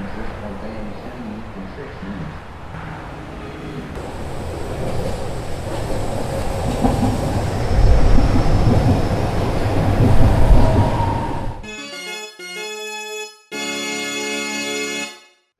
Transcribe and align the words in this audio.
appearances 0.00 0.32
while 0.40 0.54
batting 0.54 0.92
70 1.02 1.28
in 1.60 1.66
6. 1.76 2.40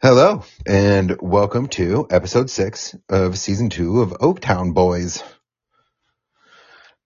Hello, 0.02 0.44
and 0.66 1.18
welcome 1.20 1.68
to 1.68 2.06
episode 2.10 2.48
six 2.48 2.96
of 3.10 3.36
season 3.38 3.68
two 3.68 4.00
of 4.00 4.10
Oaktown 4.12 4.72
Boys. 4.72 5.22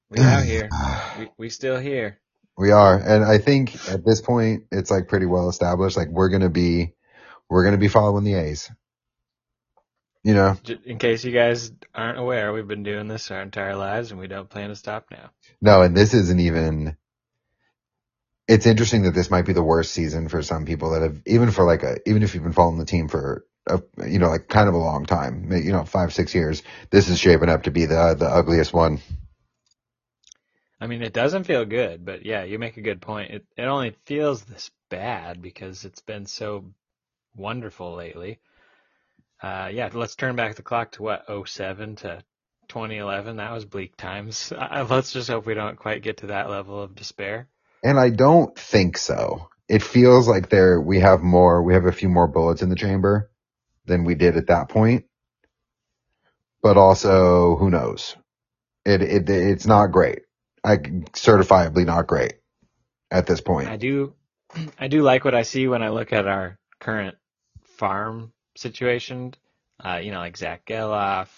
We 0.08 0.20
out 0.20 0.44
here. 0.44 0.68
We 1.18 1.30
we 1.38 1.48
still 1.48 1.78
here. 1.78 2.18
We 2.56 2.72
are, 2.72 2.96
and 2.96 3.24
I 3.24 3.38
think 3.38 3.88
at 3.88 4.04
this 4.04 4.20
point 4.20 4.64
it's 4.72 4.90
like 4.90 5.06
pretty 5.08 5.26
well 5.26 5.48
established. 5.48 5.96
Like 5.96 6.08
we're 6.08 6.28
gonna 6.28 6.50
be, 6.50 6.94
we're 7.48 7.64
gonna 7.64 7.78
be 7.78 7.88
following 7.88 8.24
the 8.24 8.34
A's. 8.34 8.70
You 10.24 10.34
know, 10.34 10.56
In 10.86 10.98
case 10.98 11.24
you 11.24 11.32
guys 11.32 11.70
aren't 11.94 12.18
aware, 12.18 12.52
we've 12.52 12.66
been 12.66 12.82
doing 12.82 13.08
this 13.08 13.30
our 13.30 13.42
entire 13.42 13.76
lives, 13.76 14.10
and 14.10 14.18
we 14.18 14.26
don't 14.26 14.48
plan 14.48 14.70
to 14.70 14.76
stop 14.76 15.06
now. 15.10 15.30
no, 15.60 15.82
and 15.82 15.96
this 15.96 16.14
isn't 16.14 16.40
even. 16.40 16.96
It's 18.48 18.66
interesting 18.66 19.02
that 19.02 19.12
this 19.14 19.30
might 19.30 19.46
be 19.46 19.54
the 19.54 19.62
worst 19.62 19.92
season 19.92 20.28
for 20.28 20.42
some 20.42 20.66
people 20.66 20.90
that 20.90 21.02
have, 21.02 21.22
even 21.26 21.50
for 21.50 21.64
like 21.64 21.82
a, 21.82 21.96
even 22.08 22.22
if 22.22 22.34
you've 22.34 22.42
been 22.44 22.52
following 22.52 22.78
the 22.78 22.84
team 22.84 23.08
for, 23.08 23.46
a, 23.66 23.82
you 24.06 24.18
know, 24.18 24.28
like 24.28 24.48
kind 24.48 24.68
of 24.68 24.74
a 24.74 24.78
long 24.78 25.06
time, 25.06 25.50
you 25.52 25.72
know, 25.72 25.84
five 25.84 26.12
six 26.12 26.34
years. 26.34 26.62
This 26.90 27.08
is 27.08 27.18
shaping 27.18 27.48
up 27.48 27.64
to 27.64 27.70
be 27.70 27.86
the 27.86 28.14
the 28.18 28.26
ugliest 28.26 28.72
one. 28.74 29.00
I 30.80 30.86
mean, 30.86 31.02
it 31.02 31.14
doesn't 31.14 31.44
feel 31.44 31.64
good, 31.64 32.04
but 32.04 32.26
yeah, 32.26 32.44
you 32.44 32.58
make 32.58 32.76
a 32.76 32.82
good 32.82 33.00
point. 33.00 33.30
It 33.30 33.46
it 33.56 33.64
only 33.64 33.96
feels 34.04 34.44
this 34.44 34.70
bad 34.90 35.40
because 35.40 35.84
it's 35.84 36.02
been 36.02 36.26
so 36.26 36.72
wonderful 37.36 37.94
lately. 37.94 38.40
Uh, 39.42 39.68
yeah, 39.72 39.90
let's 39.92 40.16
turn 40.16 40.36
back 40.36 40.56
the 40.56 40.62
clock 40.62 40.92
to 40.92 41.02
what 41.02 41.26
07 41.46 41.96
to 41.96 42.22
2011. 42.68 43.36
That 43.36 43.52
was 43.52 43.64
bleak 43.64 43.96
times. 43.96 44.52
Uh, 44.64 44.86
let's 44.88 45.12
just 45.12 45.28
hope 45.28 45.46
we 45.46 45.54
don't 45.54 45.76
quite 45.78 46.02
get 46.02 46.18
to 46.18 46.28
that 46.28 46.48
level 46.48 46.82
of 46.82 46.94
despair. 46.94 47.48
And 47.82 47.98
I 47.98 48.10
don't 48.10 48.56
think 48.58 48.96
so. 48.96 49.48
It 49.68 49.82
feels 49.82 50.26
like 50.26 50.48
there 50.48 50.80
we 50.80 51.00
have 51.00 51.20
more, 51.22 51.62
we 51.62 51.74
have 51.74 51.84
a 51.84 51.92
few 51.92 52.08
more 52.08 52.26
bullets 52.26 52.62
in 52.62 52.70
the 52.70 52.76
chamber 52.76 53.30
than 53.84 54.04
we 54.04 54.14
did 54.14 54.36
at 54.36 54.46
that 54.46 54.68
point. 54.68 55.04
But 56.62 56.78
also, 56.78 57.56
who 57.56 57.70
knows? 57.70 58.16
It 58.86 59.02
it 59.02 59.28
it's 59.28 59.66
not 59.66 59.88
great. 59.88 60.20
I 60.64 60.78
certifiably 60.78 61.84
not 61.84 62.06
great 62.06 62.34
at 63.10 63.26
this 63.26 63.42
point. 63.42 63.68
I 63.68 63.76
do, 63.76 64.14
I 64.78 64.88
do 64.88 65.02
like 65.02 65.24
what 65.24 65.34
I 65.34 65.42
see 65.42 65.68
when 65.68 65.82
I 65.82 65.90
look 65.90 66.12
at 66.12 66.26
our 66.26 66.58
current 66.80 67.16
farm 67.78 68.32
situation. 68.56 69.34
Uh, 69.84 69.96
you 70.02 70.12
know, 70.12 70.18
like 70.20 70.36
Zack 70.36 70.66
Gelof, 70.66 71.28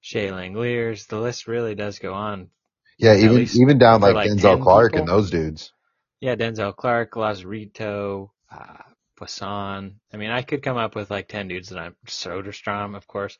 Shea 0.00 0.28
Langeliers. 0.28 1.06
The 1.08 1.20
list 1.20 1.48
really 1.48 1.74
does 1.74 1.98
go 1.98 2.14
on. 2.14 2.50
Yeah, 2.98 3.14
At 3.20 3.32
even 3.32 3.48
even 3.54 3.78
down 3.78 4.00
like 4.02 4.14
like 4.14 4.22
Denzel 4.22 4.60
Clarke 4.60 4.92
people. 4.92 4.98
and 4.98 5.08
those 5.08 5.30
dudes. 5.30 5.72
Yeah, 6.20 6.36
Denzel 6.36 6.74
Clarke, 6.76 7.12
Lazarito, 7.12 8.30
uh, 8.50 8.82
Puason. 9.18 9.94
I 10.12 10.16
mean, 10.16 10.30
I 10.30 10.42
could 10.42 10.62
come 10.62 10.76
up 10.78 10.94
with 10.96 11.10
like 11.10 11.28
10 11.28 11.48
dudes 11.48 11.68
that 11.70 11.78
I'm, 11.78 11.96
Soderstrom, 12.06 12.96
of 12.96 13.06
course. 13.06 13.38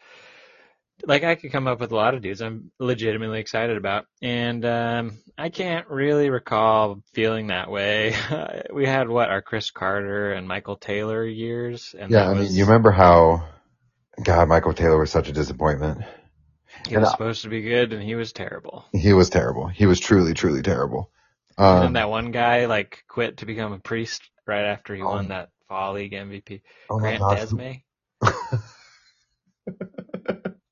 Like, 1.04 1.24
I 1.24 1.34
could 1.34 1.52
come 1.52 1.66
up 1.66 1.80
with 1.80 1.92
a 1.92 1.96
lot 1.96 2.14
of 2.14 2.22
dudes 2.22 2.40
I'm 2.40 2.70
legitimately 2.78 3.38
excited 3.40 3.76
about. 3.76 4.06
And, 4.22 4.64
um, 4.64 5.18
I 5.38 5.50
can't 5.50 5.88
really 5.88 6.30
recall 6.30 7.02
feeling 7.12 7.48
that 7.48 7.70
way. 7.70 8.14
we 8.72 8.86
had 8.86 9.08
what, 9.08 9.28
our 9.28 9.42
Chris 9.42 9.70
Carter 9.70 10.32
and 10.32 10.48
Michael 10.48 10.76
Taylor 10.76 11.24
years. 11.26 11.94
And 11.98 12.10
Yeah, 12.10 12.30
I 12.30 12.34
mean, 12.34 12.52
you 12.52 12.64
remember 12.64 12.90
how 12.90 13.46
God 14.24 14.48
Michael 14.48 14.72
Taylor 14.72 14.98
was 14.98 15.10
such 15.10 15.28
a 15.28 15.32
disappointment. 15.32 16.02
he 16.88 16.94
and 16.94 17.02
was 17.02 17.10
I- 17.10 17.12
supposed 17.12 17.42
to 17.42 17.50
be 17.50 17.60
good 17.62 17.92
and 17.92 18.02
he 18.02 18.14
was 18.14 18.32
terrible. 18.32 18.86
He 18.92 19.12
was 19.12 19.28
terrible. 19.28 19.66
He 19.68 19.84
was 19.86 20.00
truly, 20.00 20.32
truly 20.32 20.62
terrible. 20.62 21.10
And 21.58 21.78
then 21.78 21.86
Um, 21.88 21.92
that 21.94 22.08
one 22.10 22.30
guy, 22.32 22.64
like, 22.66 23.04
quit 23.08 23.36
to 23.38 23.46
become 23.46 23.72
a 23.72 23.78
priest 23.78 24.22
right 24.46 24.64
after 24.64 24.94
he 24.94 25.02
Oh. 25.02 25.06
won 25.10 25.28
that 25.28 25.50
Fall 25.68 25.92
League 25.94 26.12
MVP. 26.14 26.62
oh 26.88 26.98
Grant 26.98 27.20
Desme. 27.22 27.82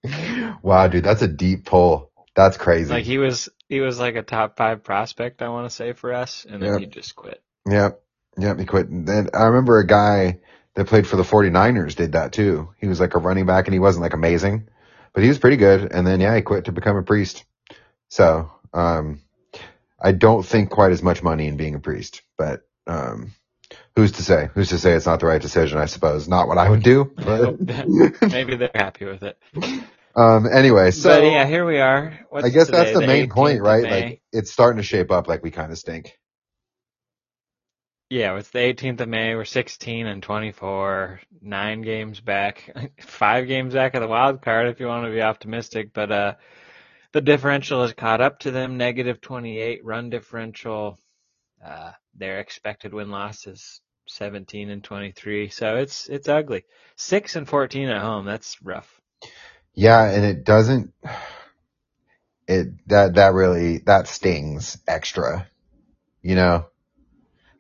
wow, 0.63 0.89
dude, 0.89 1.05
that's 1.05 1.23
a 1.23 1.29
deep 1.29 1.65
pull. 1.65 2.11
That's 2.35 2.57
crazy. 2.57 2.91
Like 2.91 3.05
he 3.05 3.19
was, 3.19 3.49
he 3.69 3.81
was 3.81 3.99
like 3.99 4.17
a 4.17 4.23
top 4.23 4.57
five 4.57 4.83
prospect, 4.83 5.43
I 5.43 5.49
want 5.49 5.69
to 5.69 5.75
say 5.75 5.93
for 5.93 6.13
us, 6.13 6.47
and 6.49 6.63
then 6.63 6.73
Yep. 6.73 6.81
he 6.81 6.87
just 6.87 7.15
quit. 7.17 7.43
Yep. 7.69 8.01
Yep. 8.39 8.59
He 8.59 8.65
quit. 8.67 8.89
And 8.89 9.07
then 9.07 9.31
I 9.35 9.45
remember 9.45 9.79
a 9.79 9.87
guy 9.87 10.41
that 10.75 10.87
played 10.89 11.07
for 11.07 11.17
the 11.17 11.23
49ers 11.23 11.95
did 11.95 12.13
that 12.13 12.33
too. 12.33 12.71
He 12.81 12.89
was 12.89 13.01
like 13.01 13.15
a 13.15 13.19
running 13.19 13.47
back 13.47 13.67
and 13.67 13.73
he 13.75 13.79
wasn't 13.79 14.03
like 14.03 14.15
amazing, 14.15 14.69
but 15.13 15.23
he 15.23 15.29
was 15.29 15.39
pretty 15.39 15.57
good. 15.57 15.93
And 15.93 16.07
then, 16.07 16.21
yeah, 16.21 16.35
he 16.35 16.43
quit 16.43 16.65
to 16.65 16.73
become 16.73 16.97
a 16.97 17.03
priest. 17.03 17.45
So, 18.09 18.51
um, 18.73 19.21
I 20.01 20.13
don't 20.13 20.45
think 20.45 20.71
quite 20.71 20.93
as 20.93 21.03
much 21.03 21.23
money 21.23 21.47
in 21.47 21.57
being 21.57 21.77
a 21.77 21.81
priest, 21.81 22.23
but, 22.37 22.67
um, 22.87 23.33
who's 23.97 24.13
to 24.13 24.23
say? 24.23 24.51
Who's 24.55 24.69
to 24.71 24.79
say 24.79 24.93
it's 24.93 25.07
not 25.07 25.21
the 25.21 25.27
right 25.27 25.41
decision? 25.41 25.79
I 25.79 25.87
suppose 25.87 26.29
not 26.29 26.49
what 26.49 26.59
I 26.59 26.69
would 26.69 26.83
do, 26.83 27.05
but, 27.17 27.61
maybe 28.31 28.57
they're 28.57 28.71
happy 28.75 29.07
with 29.07 29.23
it. 29.23 29.39
um, 30.17 30.47
anyway, 30.47 30.91
so 30.91 31.09
but 31.11 31.25
yeah, 31.25 31.47
here 31.47 31.65
we 31.67 31.81
are. 31.81 32.19
What's 32.31 32.47
I 32.47 32.51
guess 32.51 32.67
today, 32.67 32.79
that's 32.79 32.93
the 32.93 33.07
main 33.07 33.29
point, 33.31 33.63
right? 33.63 33.89
Like 33.89 34.23
it's 34.33 34.53
starting 34.53 34.79
to 34.79 34.83
shape 34.83 35.11
up 35.11 35.29
like 35.29 35.43
we 35.43 35.51
kind 35.51 35.73
of 35.73 35.79
stink. 35.79 36.19
yeah, 38.11 38.37
it's 38.37 38.51
the 38.51 38.61
18th 38.61 39.01
of 39.01 39.09
May. 39.09 39.35
We're 39.35 39.45
16 39.45 40.07
and 40.07 40.23
24, 40.23 41.21
nine 41.43 41.83
games 41.83 42.21
back, 42.21 42.71
five 43.01 43.49
games 43.49 43.75
back 43.75 43.95
of 43.95 44.03
the 44.03 44.09
wild 44.09 44.43
card 44.43 44.69
if 44.69 44.81
you 44.81 44.87
want 44.87 45.07
to 45.07 45.13
be 45.13 45.23
optimistic. 45.23 45.93
But 45.93 46.13
uh, 46.13 46.35
the 47.13 47.21
differential 47.21 47.83
has 47.83 47.93
caught 47.95 48.21
up 48.21 48.41
to 48.41 48.51
them, 48.53 48.77
negative 48.77 49.21
28 49.21 49.85
run 49.85 50.11
differential. 50.11 50.99
Uh, 51.65 51.93
their 52.15 52.41
expected 52.41 52.95
win 52.95 53.11
loss 53.11 53.47
is 53.47 53.81
17 54.09 54.71
and 54.71 54.85
23, 54.85 55.49
so 55.49 55.77
it's 55.77 56.09
it's 56.09 56.29
ugly. 56.29 56.65
Six 56.97 57.37
and 57.37 57.49
14 57.49 57.89
at 57.89 58.03
home. 58.03 58.27
That's 58.27 58.63
rough. 58.63 59.01
Yeah, 59.75 60.05
and 60.11 60.25
it 60.25 60.45
doesn't 60.45 60.93
it 62.49 62.89
that 62.89 63.15
that 63.15 63.35
really 63.35 63.79
that 63.79 64.09
stings 64.09 64.79
extra. 64.87 65.49
You 66.23 66.37
know? 66.37 66.67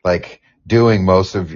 Like 0.04 0.42
doing 0.66 1.04
most 1.04 1.34
of 1.34 1.52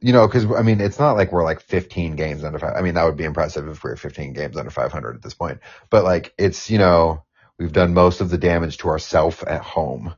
you 0.00 0.12
know, 0.12 0.28
cuz 0.28 0.46
I 0.46 0.62
mean, 0.62 0.80
it's 0.80 0.98
not 0.98 1.16
like 1.16 1.32
we're 1.32 1.44
like 1.44 1.60
15 1.60 2.16
games 2.16 2.44
under 2.44 2.58
5. 2.58 2.74
I 2.76 2.82
mean, 2.82 2.94
that 2.94 3.04
would 3.04 3.16
be 3.16 3.24
impressive 3.24 3.68
if 3.68 3.82
we 3.82 3.90
were 3.90 3.96
15 3.96 4.32
games 4.32 4.56
under 4.56 4.70
500 4.70 5.16
at 5.16 5.22
this 5.22 5.34
point. 5.34 5.60
But 5.90 6.04
like 6.04 6.34
it's, 6.38 6.70
you 6.70 6.78
know, 6.78 7.24
we've 7.58 7.72
done 7.72 7.94
most 7.94 8.20
of 8.20 8.30
the 8.30 8.38
damage 8.38 8.78
to 8.78 8.88
ourself 8.88 9.44
at 9.46 9.62
home, 9.62 10.14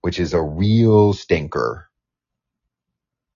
which 0.00 0.20
is 0.20 0.34
a 0.34 0.42
real 0.42 1.12
stinker. 1.12 1.88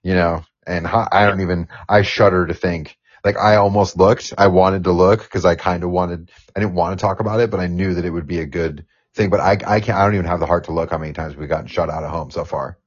You 0.02 0.14
know, 0.14 0.44
and 0.66 0.86
I 0.86 1.26
don't 1.26 1.40
even 1.40 1.68
I 1.88 2.02
shudder 2.02 2.46
to 2.46 2.54
think 2.54 2.96
like 3.26 3.38
I 3.38 3.56
almost 3.56 3.98
looked. 3.98 4.34
I 4.38 4.48
wanted 4.48 4.84
to 4.86 4.92
look 4.92 5.22
because 5.24 5.46
I 5.46 5.56
kind 5.56 5.84
of 5.84 5.90
wanted. 5.90 6.32
I 6.56 6.60
didn't 6.60 6.76
want 6.76 6.98
to 6.98 7.02
talk 7.02 7.20
about 7.20 7.40
it, 7.40 7.50
but 7.52 7.60
I 7.60 7.68
knew 7.68 7.94
that 7.96 8.06
it 8.06 8.10
would 8.10 8.28
be 8.28 8.40
a 8.40 8.46
good 8.46 8.86
thing. 9.14 9.30
But 9.30 9.40
I, 9.40 9.52
I 9.66 9.80
can't. 9.80 9.98
I 9.98 10.04
don't 10.06 10.14
even 10.16 10.26
have 10.26 10.40
the 10.40 10.46
heart 10.46 10.66
to 10.66 10.72
look 10.72 10.90
how 10.92 10.98
many 10.98 11.14
times 11.14 11.36
we've 11.36 11.50
gotten 11.50 11.68
shut 11.68 11.90
out 11.90 12.04
of 12.04 12.10
home 12.12 12.32
so 12.32 12.46
far. 12.46 12.78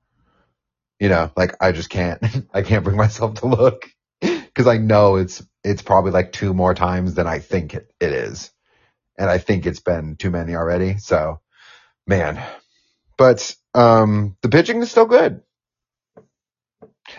You 1.00 1.10
know, 1.10 1.32
like 1.38 1.56
I 1.62 1.74
just 1.74 1.90
can't. 1.92 2.24
I 2.54 2.64
can't 2.64 2.86
bring 2.86 2.98
myself 2.98 3.36
to 3.42 3.48
look 3.48 3.88
because 4.22 4.68
I 4.68 4.80
know 4.80 5.18
it's 5.18 5.44
it's 5.64 5.84
probably 5.84 6.12
like 6.12 6.34
two 6.34 6.54
more 6.56 6.76
times 6.76 7.16
than 7.16 7.28
I 7.28 7.40
think 7.40 7.76
it, 7.76 7.92
it 8.00 8.14
is, 8.14 8.52
and 9.18 9.30
I 9.30 9.40
think 9.40 9.66
it's 9.68 9.82
been 9.82 10.18
too 10.18 10.32
many 10.32 10.56
already. 10.56 10.98
So, 11.00 11.42
man, 12.08 12.44
but 13.18 13.56
um, 13.76 14.38
the 14.42 14.50
pitching 14.50 14.82
is 14.82 14.92
still 14.92 15.08
good. 15.08 15.42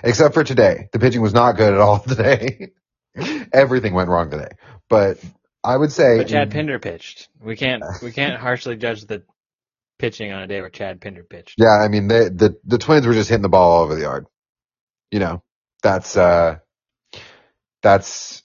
Except 0.04 0.34
for 0.34 0.44
today. 0.44 0.88
The 0.92 0.98
pitching 1.00 1.22
was 1.22 1.34
not 1.34 1.56
good 1.56 1.74
at 1.74 1.80
all 1.80 1.98
today. 2.08 2.70
Everything 3.52 3.94
went 3.94 4.08
wrong 4.08 4.30
today. 4.30 4.50
But 4.88 5.18
I 5.62 5.76
would 5.76 5.92
say 5.92 6.18
But 6.18 6.28
Chad 6.28 6.50
Pinder 6.50 6.78
pitched. 6.78 7.28
We 7.42 7.56
can't 7.56 7.82
we 8.02 8.12
can't 8.12 8.40
harshly 8.40 8.76
judge 8.76 9.04
the 9.06 9.22
pitching 9.98 10.32
on 10.32 10.42
a 10.42 10.46
day 10.46 10.60
where 10.60 10.70
Chad 10.70 11.00
Pinder 11.00 11.24
pitched. 11.24 11.56
Yeah, 11.58 11.78
I 11.80 11.88
mean 11.88 12.08
the 12.08 12.30
the 12.34 12.56
the 12.64 12.78
twins 12.78 13.06
were 13.06 13.12
just 13.12 13.28
hitting 13.28 13.42
the 13.42 13.48
ball 13.48 13.70
all 13.72 13.82
over 13.84 13.94
the 13.94 14.02
yard. 14.02 14.26
You 15.10 15.20
know, 15.20 15.42
that's 15.82 16.16
uh 16.16 16.58
that's 17.82 18.42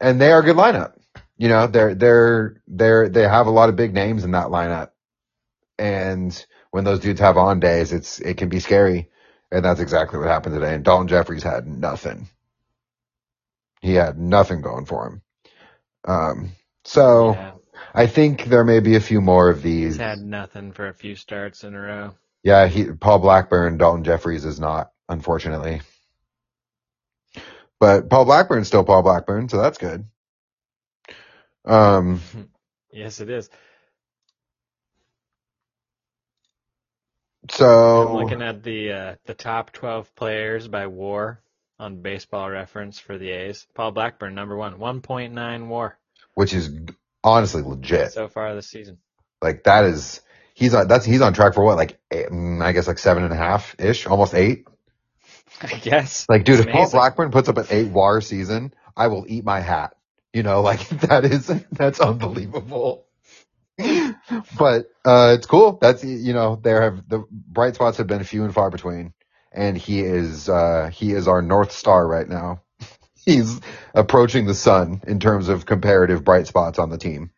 and 0.00 0.20
they 0.20 0.32
are 0.32 0.40
a 0.40 0.44
good 0.44 0.56
lineup. 0.56 0.94
You 1.36 1.48
know, 1.48 1.66
they're 1.66 1.94
they're 1.94 2.62
they're 2.66 3.08
they 3.08 3.22
have 3.22 3.46
a 3.46 3.50
lot 3.50 3.68
of 3.68 3.76
big 3.76 3.94
names 3.94 4.24
in 4.24 4.32
that 4.32 4.48
lineup. 4.48 4.90
And 5.78 6.46
when 6.70 6.84
those 6.84 7.00
dudes 7.00 7.20
have 7.20 7.38
on 7.38 7.60
days, 7.60 7.92
it's 7.92 8.20
it 8.20 8.36
can 8.36 8.48
be 8.48 8.60
scary. 8.60 9.08
And 9.50 9.64
that's 9.64 9.80
exactly 9.80 10.18
what 10.18 10.28
happened 10.28 10.54
today. 10.54 10.74
And 10.74 10.84
Daulton 10.84 11.08
Jefferies 11.08 11.42
had 11.42 11.66
nothing. 11.66 12.28
He 13.80 13.94
had 13.94 14.18
nothing 14.18 14.60
going 14.60 14.86
for 14.86 15.06
him. 15.06 15.22
Um 16.06 16.50
so 16.84 17.32
Yeah, 17.32 17.52
I 17.94 18.06
think 18.06 18.44
there 18.44 18.64
may 18.64 18.80
be 18.80 18.96
a 18.96 19.00
few 19.00 19.20
more 19.20 19.48
of 19.48 19.62
these. 19.62 19.94
he's 19.94 19.96
had 19.96 20.20
nothing 20.20 20.72
for 20.72 20.88
a 20.88 20.94
few 20.94 21.16
starts 21.16 21.64
in 21.64 21.74
a 21.74 21.80
row. 21.80 22.14
Yeah, 22.42 22.66
he 22.68 22.84
Paul 22.92 23.18
Blackburn, 23.18 23.78
Daulton 23.78 24.04
Jefferies 24.04 24.44
is 24.44 24.60
not, 24.60 24.90
unfortunately. 25.08 25.82
But 27.78 28.10
Paul 28.10 28.26
Blackburn's 28.26 28.68
still 28.68 28.84
Paul 28.84 29.02
Blackburn, 29.02 29.48
so 29.48 29.60
that's 29.60 29.78
good. 29.78 30.04
Um, 31.64 32.20
yes, 32.92 33.20
it 33.20 33.30
is. 33.30 33.48
so 37.50 38.08
I'm 38.08 38.14
looking 38.14 38.42
at 38.42 38.62
the 38.62 38.92
uh, 38.92 39.14
the 39.24 39.34
top 39.34 39.72
12 39.72 40.14
players 40.14 40.68
by 40.68 40.86
WAR 40.86 41.40
on 41.80 42.02
Baseball 42.02 42.48
Reference 42.48 42.98
for 43.00 43.18
the 43.18 43.30
A's. 43.30 43.66
Paul 43.74 43.90
Blackburn, 43.90 44.34
number 44.34 44.56
one, 44.56 44.78
1.9 44.78 45.66
WAR 45.66 45.98
which 46.34 46.54
is 46.54 46.70
honestly 47.22 47.62
legit. 47.62 48.12
so 48.12 48.28
far 48.28 48.54
this 48.54 48.66
season. 48.66 48.98
Like 49.42 49.64
that 49.64 49.84
is 49.84 50.20
he's 50.54 50.74
on 50.74 50.88
that's 50.88 51.04
he's 51.04 51.20
on 51.20 51.32
track 51.32 51.54
for 51.54 51.64
what 51.64 51.76
like 51.76 51.98
eight, 52.10 52.28
mm, 52.28 52.62
I 52.62 52.72
guess 52.72 52.86
like 52.86 52.98
seven 52.98 53.24
and 53.24 53.32
a 53.32 53.36
half 53.36 53.76
ish, 53.78 54.06
almost 54.06 54.34
eight. 54.34 54.66
I 55.62 55.74
guess. 55.74 56.26
Like 56.28 56.44
dude, 56.44 56.60
It's 56.60 56.68
if 56.68 56.72
Paul. 56.72 56.90
Blackburn 56.90 57.30
puts 57.30 57.48
up 57.48 57.58
an 57.58 57.66
eight 57.70 57.88
WAR 57.88 58.20
season, 58.20 58.72
I 58.96 59.08
will 59.08 59.24
eat 59.28 59.44
my 59.44 59.60
hat. 59.60 59.94
You 60.32 60.42
know, 60.42 60.62
like 60.70 60.88
that 60.88 61.24
is 61.24 61.46
that's 61.72 62.00
unbelievable. 62.00 63.06
but 63.78 64.90
uh 65.04 65.34
it's 65.36 65.46
cool. 65.46 65.78
That's 65.80 66.04
you 66.04 66.32
know 66.32 66.56
there 66.56 66.82
have 66.82 67.08
the 67.08 67.24
bright 67.30 67.74
spots 67.74 67.98
have 67.98 68.06
been 68.06 68.22
few 68.24 68.44
and 68.44 68.54
far 68.54 68.70
between, 68.70 69.12
and 69.52 69.76
he 69.76 70.00
is 70.00 70.48
uh 70.48 70.90
he 70.92 71.12
is 71.12 71.28
our 71.28 71.42
north 71.42 71.72
star 71.72 72.06
right 72.06 72.28
now. 72.28 72.62
He's 73.24 73.60
approaching 73.94 74.46
the 74.46 74.54
sun 74.54 75.02
in 75.06 75.20
terms 75.20 75.48
of 75.48 75.66
comparative 75.66 76.24
bright 76.24 76.46
spots 76.46 76.78
on 76.78 76.90
the 76.90 76.98
team. 76.98 77.30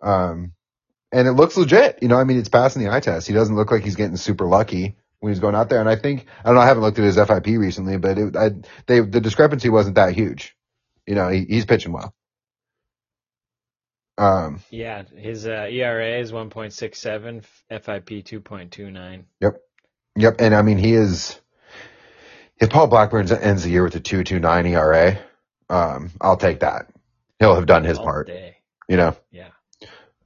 Um, 0.00 0.52
and 1.12 1.28
it 1.28 1.32
looks 1.32 1.56
legit. 1.56 1.98
You 2.02 2.08
know, 2.08 2.16
I 2.16 2.24
mean, 2.24 2.38
it's 2.38 2.48
passing 2.48 2.82
the 2.82 2.90
eye 2.90 3.00
test. 3.00 3.26
He 3.26 3.34
doesn't 3.34 3.54
look 3.54 3.70
like 3.70 3.84
he's 3.84 3.96
getting 3.96 4.16
super 4.16 4.46
lucky 4.46 4.96
when 5.20 5.32
he's 5.32 5.40
going 5.40 5.54
out 5.54 5.68
there. 5.68 5.80
And 5.80 5.88
I 5.88 5.96
think 5.96 6.26
I 6.42 6.48
don't 6.48 6.54
know. 6.54 6.60
I 6.62 6.66
haven't 6.66 6.82
looked 6.82 6.98
at 6.98 7.04
his 7.04 7.16
FIP 7.16 7.46
recently, 7.48 7.98
but 7.98 8.18
it, 8.18 8.36
I, 8.36 8.50
they 8.86 9.00
the 9.00 9.20
discrepancy 9.20 9.68
wasn't 9.68 9.96
that 9.96 10.14
huge. 10.14 10.56
You 11.06 11.14
know, 11.14 11.28
he, 11.28 11.44
he's 11.44 11.66
pitching 11.66 11.92
well. 11.92 12.14
Um, 14.18 14.60
Yeah, 14.70 15.02
his 15.16 15.46
uh, 15.46 15.66
ERA 15.70 16.18
is 16.20 16.30
1.67, 16.30 17.42
FIP 17.70 18.24
2.29. 18.24 19.24
yep. 19.40 19.62
Yep, 20.16 20.36
and 20.40 20.54
I 20.54 20.62
mean, 20.62 20.78
he 20.78 20.94
is. 20.94 21.38
If 22.58 22.70
Paul 22.70 22.88
Blackburn 22.88 23.30
ends 23.32 23.64
the 23.64 23.70
year 23.70 23.84
with 23.84 23.94
a 23.94 24.00
two 24.00 24.24
two 24.24 24.38
nine 24.38 24.66
ERA, 24.66 25.18
um, 25.68 26.10
I'll 26.20 26.36
take 26.36 26.60
that. 26.60 26.90
He'll 27.38 27.54
have 27.54 27.66
done 27.66 27.84
his 27.84 27.98
all 27.98 28.04
part. 28.04 28.26
day. 28.26 28.56
You 28.88 28.96
know. 28.96 29.16
Yeah. 29.30 29.48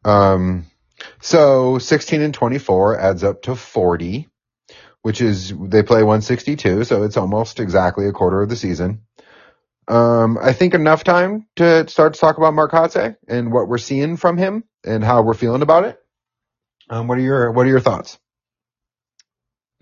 Um, 0.05 0.67
so 1.21 1.79
16 1.79 2.21
and 2.21 2.35
24 2.35 3.01
adds 3.01 3.25
up 3.25 3.43
to 3.43 3.57
40, 3.57 4.29
which 5.03 5.21
is, 5.21 5.53
they 5.59 5.83
play 5.83 6.03
162, 6.03 6.85
so 6.85 7.03
it's 7.03 7.17
almost 7.17 7.61
exactly 7.61 8.07
a 8.07 8.13
quarter 8.13 8.43
of 8.43 8.49
the 8.49 8.57
season. 8.57 9.03
Um, 9.87 10.39
I 10.41 10.53
think 10.53 10.75
enough 10.75 11.05
time 11.05 11.47
to 11.57 11.87
start 11.89 12.15
to 12.15 12.21
talk 12.21 12.39
about 12.39 12.55
Mark 12.55 12.73
Kotsay 12.73 13.17
and 13.29 13.53
what 13.53 13.69
we're 13.69 13.79
seeing 13.79 14.17
from 14.17 14.39
him 14.39 14.65
and 14.85 15.05
how 15.05 15.23
we're 15.23 15.35
feeling 15.35 15.63
about 15.63 15.85
it. 15.85 16.01
Um, 16.89 17.07
what 17.07 17.19
are 17.19 17.23
your, 17.23 17.51
what 17.51 17.67
are 17.67 17.71
your 17.71 17.81
thoughts? 17.81 18.19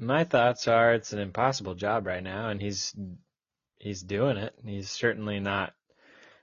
My 0.03 0.25
thoughts 0.25 0.67
are 0.69 0.95
it's 0.95 1.13
an 1.13 1.21
impossible 1.21 1.75
job 1.75 2.07
right 2.07 2.23
now, 2.23 2.49
and 2.49 2.61
he's 2.61 2.95
he's 3.79 4.03
doing 4.03 4.37
it. 4.37 4.55
He's 4.65 4.91
certainly 4.91 5.39
not 5.41 5.75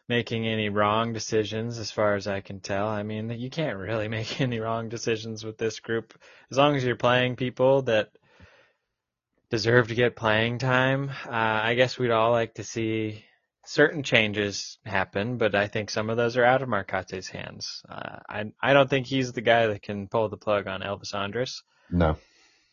making 0.08 0.48
any 0.48 0.70
wrong 0.70 1.14
decisions, 1.14 1.78
as 1.78 1.92
far 1.92 2.16
as 2.16 2.26
I 2.26 2.42
can 2.42 2.62
tell. 2.62 2.88
I 2.88 3.04
mean, 3.04 3.30
you 3.30 3.50
can't 3.50 3.78
really 3.78 4.08
make 4.18 4.42
any 4.42 4.60
wrong 4.60 4.90
decisions 4.90 5.44
with 5.44 5.58
this 5.58 5.80
group 5.80 6.18
as 6.52 6.58
long 6.58 6.76
as 6.76 6.84
you're 6.84 6.96
playing 6.96 7.36
people 7.36 7.84
that 7.84 8.10
deserve 9.50 9.90
to 9.90 9.96
get 9.96 10.16
playing 10.16 10.60
time. 10.60 11.10
Uh, 11.10 11.30
I 11.32 11.76
guess 11.76 11.98
we'd 11.98 12.12
all 12.12 12.32
like 12.32 12.56
to 12.56 12.64
see 12.64 13.24
certain 13.66 14.04
changes 14.04 14.80
happen, 14.86 15.38
but 15.38 15.54
I 15.54 15.68
think 15.68 15.90
some 15.90 16.10
of 16.10 16.18
those 16.18 16.38
are 16.38 16.46
out 16.46 16.62
of 16.62 16.70
Mark 16.70 16.90
Kotsay's 16.90 17.28
hands. 17.28 17.84
Uh, 17.88 18.20
I 18.28 18.52
I 18.62 18.74
don't 18.74 18.90
think 18.90 19.06
he's 19.06 19.34
the 19.34 19.42
guy 19.42 19.68
that 19.68 19.82
can 19.82 20.08
pull 20.08 20.30
the 20.30 20.38
plug 20.38 20.68
on 20.68 20.82
Elvis 20.82 21.14
Andrus. 21.14 21.62
No. 21.92 22.18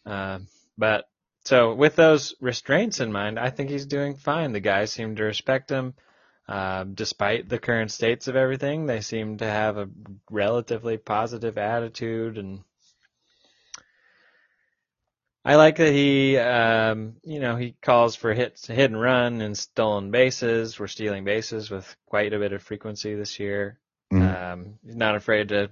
Uh, 0.05 0.38
but 0.78 1.08
so 1.44 1.75
with 1.75 1.94
those 1.96 2.34
restraints 2.40 3.00
in 3.00 3.12
mind, 3.12 3.38
I 3.38 3.50
think 3.50 3.70
he's 3.70 3.87
doing 3.87 4.17
fine. 4.17 4.52
The 4.52 4.61
guys 4.61 4.90
seem 4.90 5.17
to 5.17 5.25
respect 5.25 5.70
him. 5.70 5.94
Uh, 6.49 6.84
despite 6.84 7.49
the 7.49 7.58
current 7.58 7.90
states 7.90 8.28
of 8.28 8.37
everything, 8.37 8.87
they 8.87 9.00
seem 9.00 9.38
to 9.38 9.46
have 9.46 9.78
a 9.78 9.88
relatively 10.31 10.96
positive 10.96 11.58
attitude, 11.58 12.38
and 12.38 12.62
I 15.44 15.55
like 15.55 15.76
that 15.76 15.93
he, 15.93 16.37
um, 16.38 17.17
you 17.23 17.38
know, 17.38 17.55
he 17.55 17.76
calls 17.81 18.17
for 18.17 18.34
hits, 18.34 18.67
hit 18.67 18.90
and 18.90 19.00
run, 19.00 19.40
and 19.40 19.56
stolen 19.56 20.11
bases. 20.11 20.78
We're 20.78 20.88
stealing 20.88 21.23
bases 21.25 21.70
with 21.70 21.96
quite 22.06 22.32
a 22.32 22.38
bit 22.40 22.52
of 22.52 22.64
frequency 22.64 23.14
this 23.14 23.38
year. 23.38 23.78
Mhm. 24.12 24.52
Um, 24.52 24.78
he's 24.84 24.96
not 24.96 25.14
afraid 25.14 25.50
to 25.50 25.70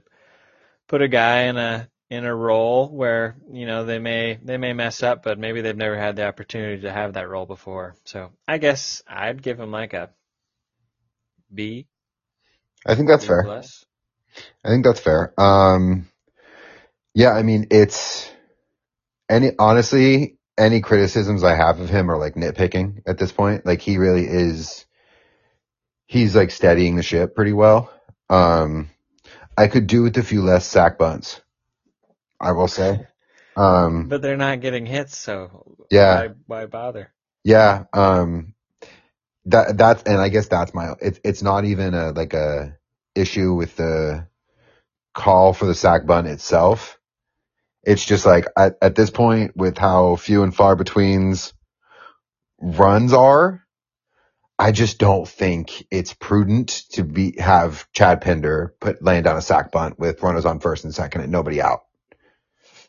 put 0.86 1.02
a 1.02 1.08
guy 1.08 1.42
in 1.42 1.56
a 1.56 1.88
in 2.10 2.24
a 2.24 2.34
role 2.34 2.88
where 2.88 3.36
you 3.50 3.66
know 3.66 3.84
they 3.84 3.98
may 3.98 4.38
they 4.42 4.56
may 4.56 4.72
mess 4.72 5.02
up, 5.02 5.22
but 5.22 5.38
maybe 5.38 5.60
they've 5.62 5.76
never 5.76 5.98
had 5.98 6.16
the 6.16 6.26
opportunity 6.26 6.82
to 6.82 6.92
have 6.92 7.14
that 7.14 7.28
role 7.28 7.46
before. 7.46 7.96
So 8.04 8.30
I 8.46 8.58
guess 8.58 9.02
I'd 9.08 9.42
give 9.42 9.58
him 9.58 9.70
like 9.70 9.94
a 9.94 10.10
B. 11.52 11.86
I 12.86 12.94
think 12.94 13.08
that's 13.08 13.24
B 13.24 13.28
fair. 13.28 13.42
plus. 13.42 13.84
I 14.64 14.68
think 14.68 14.84
that's 14.84 15.00
fair. 15.00 15.32
Um, 15.40 16.08
yeah, 17.14 17.30
I 17.32 17.42
mean, 17.42 17.68
it's 17.70 18.30
any, 19.28 19.52
honestly, 19.58 20.38
any 20.58 20.80
criticisms 20.80 21.44
I 21.44 21.54
have 21.54 21.80
of 21.80 21.88
him 21.88 22.10
are 22.10 22.18
like 22.18 22.34
nitpicking 22.34 23.02
at 23.06 23.18
this 23.18 23.32
point. 23.32 23.66
Like 23.66 23.80
he 23.80 23.98
really 23.98 24.26
is, 24.26 24.84
he's 26.06 26.34
like 26.34 26.50
steadying 26.50 26.96
the 26.96 27.02
ship 27.02 27.34
pretty 27.34 27.52
well. 27.52 27.92
Um, 28.28 28.90
I 29.56 29.68
could 29.68 29.86
do 29.86 30.02
with 30.02 30.16
a 30.18 30.22
few 30.22 30.42
less 30.42 30.66
sac 30.66 30.98
bunts. 30.98 31.40
I 32.44 32.52
will 32.52 32.68
say. 32.68 33.06
Um, 33.56 34.10
But 34.10 34.22
they're 34.22 34.36
not 34.38 34.60
getting 34.62 34.86
hits, 34.86 35.16
so 35.16 35.76
Yeah. 35.90 36.24
why, 36.24 36.30
why 36.46 36.66
bother? 36.66 37.12
yeah, 37.44 37.84
um, 37.92 38.54
that, 39.46 39.76
that's, 39.78 40.02
and 40.04 40.18
I 40.20 40.28
guess 40.30 40.48
that's 40.48 40.74
my, 40.74 40.94
it's, 41.00 41.20
it's 41.24 41.42
not 41.42 41.64
even 41.66 41.94
a, 41.94 42.12
like 42.12 42.34
a 42.34 42.78
issue 43.14 43.54
with 43.54 43.76
the 43.76 44.28
call 45.14 45.54
for 45.54 45.66
the 45.66 45.74
sac 45.74 46.06
bunt 46.06 46.28
itself. 46.28 46.98
It's 47.84 48.04
just 48.04 48.26
like 48.26 48.46
at, 48.56 48.76
at 48.82 48.96
this 48.96 49.10
point 49.10 49.56
with 49.56 49.78
how 49.78 50.16
few 50.16 50.42
and 50.44 50.54
far 50.54 50.76
betweens 50.76 51.54
runs 52.60 53.12
are, 53.14 53.64
I 54.58 54.72
just 54.72 54.98
don't 54.98 55.28
think 55.28 55.86
it's 55.90 56.14
prudent 56.14 56.84
to 56.92 57.04
be, 57.04 57.36
have 57.40 57.90
Chad 57.92 58.22
Pinder 58.22 58.74
put 58.80 59.02
laying 59.02 59.24
down 59.24 59.36
a 59.36 59.42
sac 59.42 59.72
bunt 59.72 59.98
with 59.98 60.22
runners 60.22 60.46
on 60.46 60.60
first 60.60 60.84
and 60.84 60.94
second 60.94 61.22
and 61.22 61.32
nobody 61.32 61.62
out. 61.62 61.82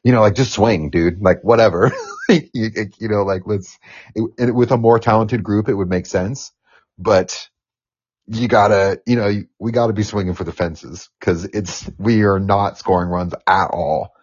You 0.06 0.14
know, 0.14 0.22
like 0.22 0.36
just 0.36 0.54
swing, 0.54 0.92
dude. 0.92 1.22
Like 1.22 1.44
whatever. 1.44 1.92
you, 2.30 2.46
you 2.54 3.10
know, 3.10 3.24
like 3.24 3.44
let's, 3.46 3.78
it, 4.16 4.30
it, 4.38 4.56
with 4.56 4.72
a 4.72 4.78
more 4.78 5.00
talented 5.00 5.44
group, 5.44 5.68
it 5.68 5.74
would 5.74 5.90
make 5.90 6.06
sense, 6.06 6.52
but 6.98 7.50
you 8.28 8.48
gotta, 8.48 9.02
you 9.06 9.16
know, 9.16 9.32
we 9.60 9.72
gotta 9.72 9.94
be 9.94 10.04
swinging 10.04 10.36
for 10.36 10.44
the 10.44 10.52
fences 10.52 11.10
because 11.20 11.46
it's, 11.46 11.90
we 11.98 12.24
are 12.24 12.40
not 12.40 12.78
scoring 12.78 13.10
runs 13.10 13.34
at 13.48 13.68
all. 13.68 14.14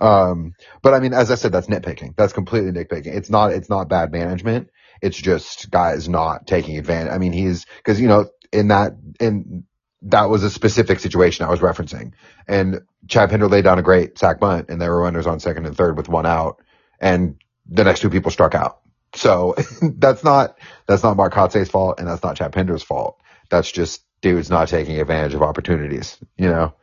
Um, 0.00 0.54
but 0.82 0.94
I 0.94 1.00
mean, 1.00 1.14
as 1.14 1.30
I 1.30 1.36
said, 1.36 1.52
that's 1.52 1.68
nitpicking. 1.68 2.16
That's 2.16 2.32
completely 2.32 2.72
nitpicking. 2.72 3.14
It's 3.14 3.30
not, 3.30 3.52
it's 3.52 3.70
not 3.70 3.88
bad 3.88 4.12
management. 4.12 4.70
It's 5.02 5.16
just 5.16 5.70
guys 5.70 6.08
not 6.08 6.46
taking 6.46 6.78
advantage. 6.78 7.12
I 7.12 7.18
mean, 7.18 7.32
he's, 7.32 7.66
cause 7.84 8.00
you 8.00 8.08
know, 8.08 8.28
in 8.52 8.68
that, 8.68 8.92
in, 9.20 9.64
that 10.04 10.28
was 10.28 10.44
a 10.44 10.50
specific 10.50 11.00
situation 11.00 11.46
I 11.46 11.50
was 11.50 11.60
referencing. 11.60 12.12
And 12.46 12.82
Chad 13.08 13.30
Pinder 13.30 13.48
laid 13.48 13.64
down 13.64 13.78
a 13.78 13.82
great 13.82 14.18
sac 14.18 14.38
bunt 14.38 14.68
and 14.68 14.80
there 14.80 14.90
were 14.90 15.00
runners 15.00 15.26
on 15.26 15.40
second 15.40 15.66
and 15.66 15.76
third 15.76 15.96
with 15.96 16.08
one 16.08 16.26
out 16.26 16.62
and 17.00 17.36
the 17.66 17.84
next 17.84 18.00
two 18.00 18.10
people 18.10 18.30
struck 18.30 18.54
out. 18.54 18.80
So 19.14 19.54
that's 19.82 20.22
not, 20.22 20.58
that's 20.86 21.02
not 21.02 21.16
Mark 21.16 21.32
Kotsay's 21.32 21.70
fault 21.70 21.98
and 21.98 22.06
that's 22.06 22.22
not 22.22 22.36
Chad 22.36 22.52
Pinder's 22.52 22.82
fault. 22.82 23.20
That's 23.48 23.70
just 23.70 24.04
dudes 24.20 24.50
not 24.50 24.68
taking 24.68 25.00
advantage 25.00 25.34
of 25.34 25.42
opportunities, 25.42 26.18
you 26.36 26.48
know? 26.48 26.74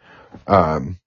Um, 0.47 0.99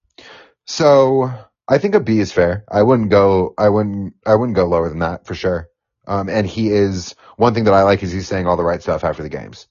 so 0.65 1.29
I 1.67 1.77
think 1.79 1.95
a 1.95 1.99
B 1.99 2.19
is 2.19 2.31
fair. 2.31 2.63
I 2.69 2.83
wouldn't 2.83 3.09
go, 3.09 3.53
I 3.57 3.69
wouldn't, 3.69 4.15
I 4.25 4.35
wouldn't 4.35 4.55
go 4.55 4.65
lower 4.65 4.87
than 4.87 4.99
that 4.99 5.25
for 5.25 5.35
sure. 5.35 5.67
Um, 6.07 6.29
and 6.29 6.47
he 6.47 6.69
is, 6.69 7.15
one 7.35 7.53
thing 7.53 7.65
that 7.65 7.73
I 7.73 7.83
like 7.83 8.03
is 8.03 8.11
he's 8.11 8.27
saying 8.27 8.47
all 8.47 8.57
the 8.57 8.63
right 8.63 8.81
stuff 8.81 9.03
after 9.03 9.23
the 9.23 9.29
games. 9.29 9.67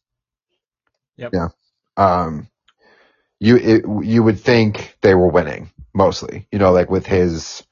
Yep. 1.17 1.31
Yeah. 1.33 1.49
Um, 1.97 2.49
you, 3.41 3.57
it, 3.57 3.85
you 4.05 4.23
would 4.23 4.41
think 4.41 4.97
they 5.01 5.15
were 5.15 5.29
winning 5.29 5.71
mostly, 5.93 6.47
you 6.51 6.59
know, 6.59 6.73
like 6.73 6.91
with 6.91 7.07
his, 7.07 7.63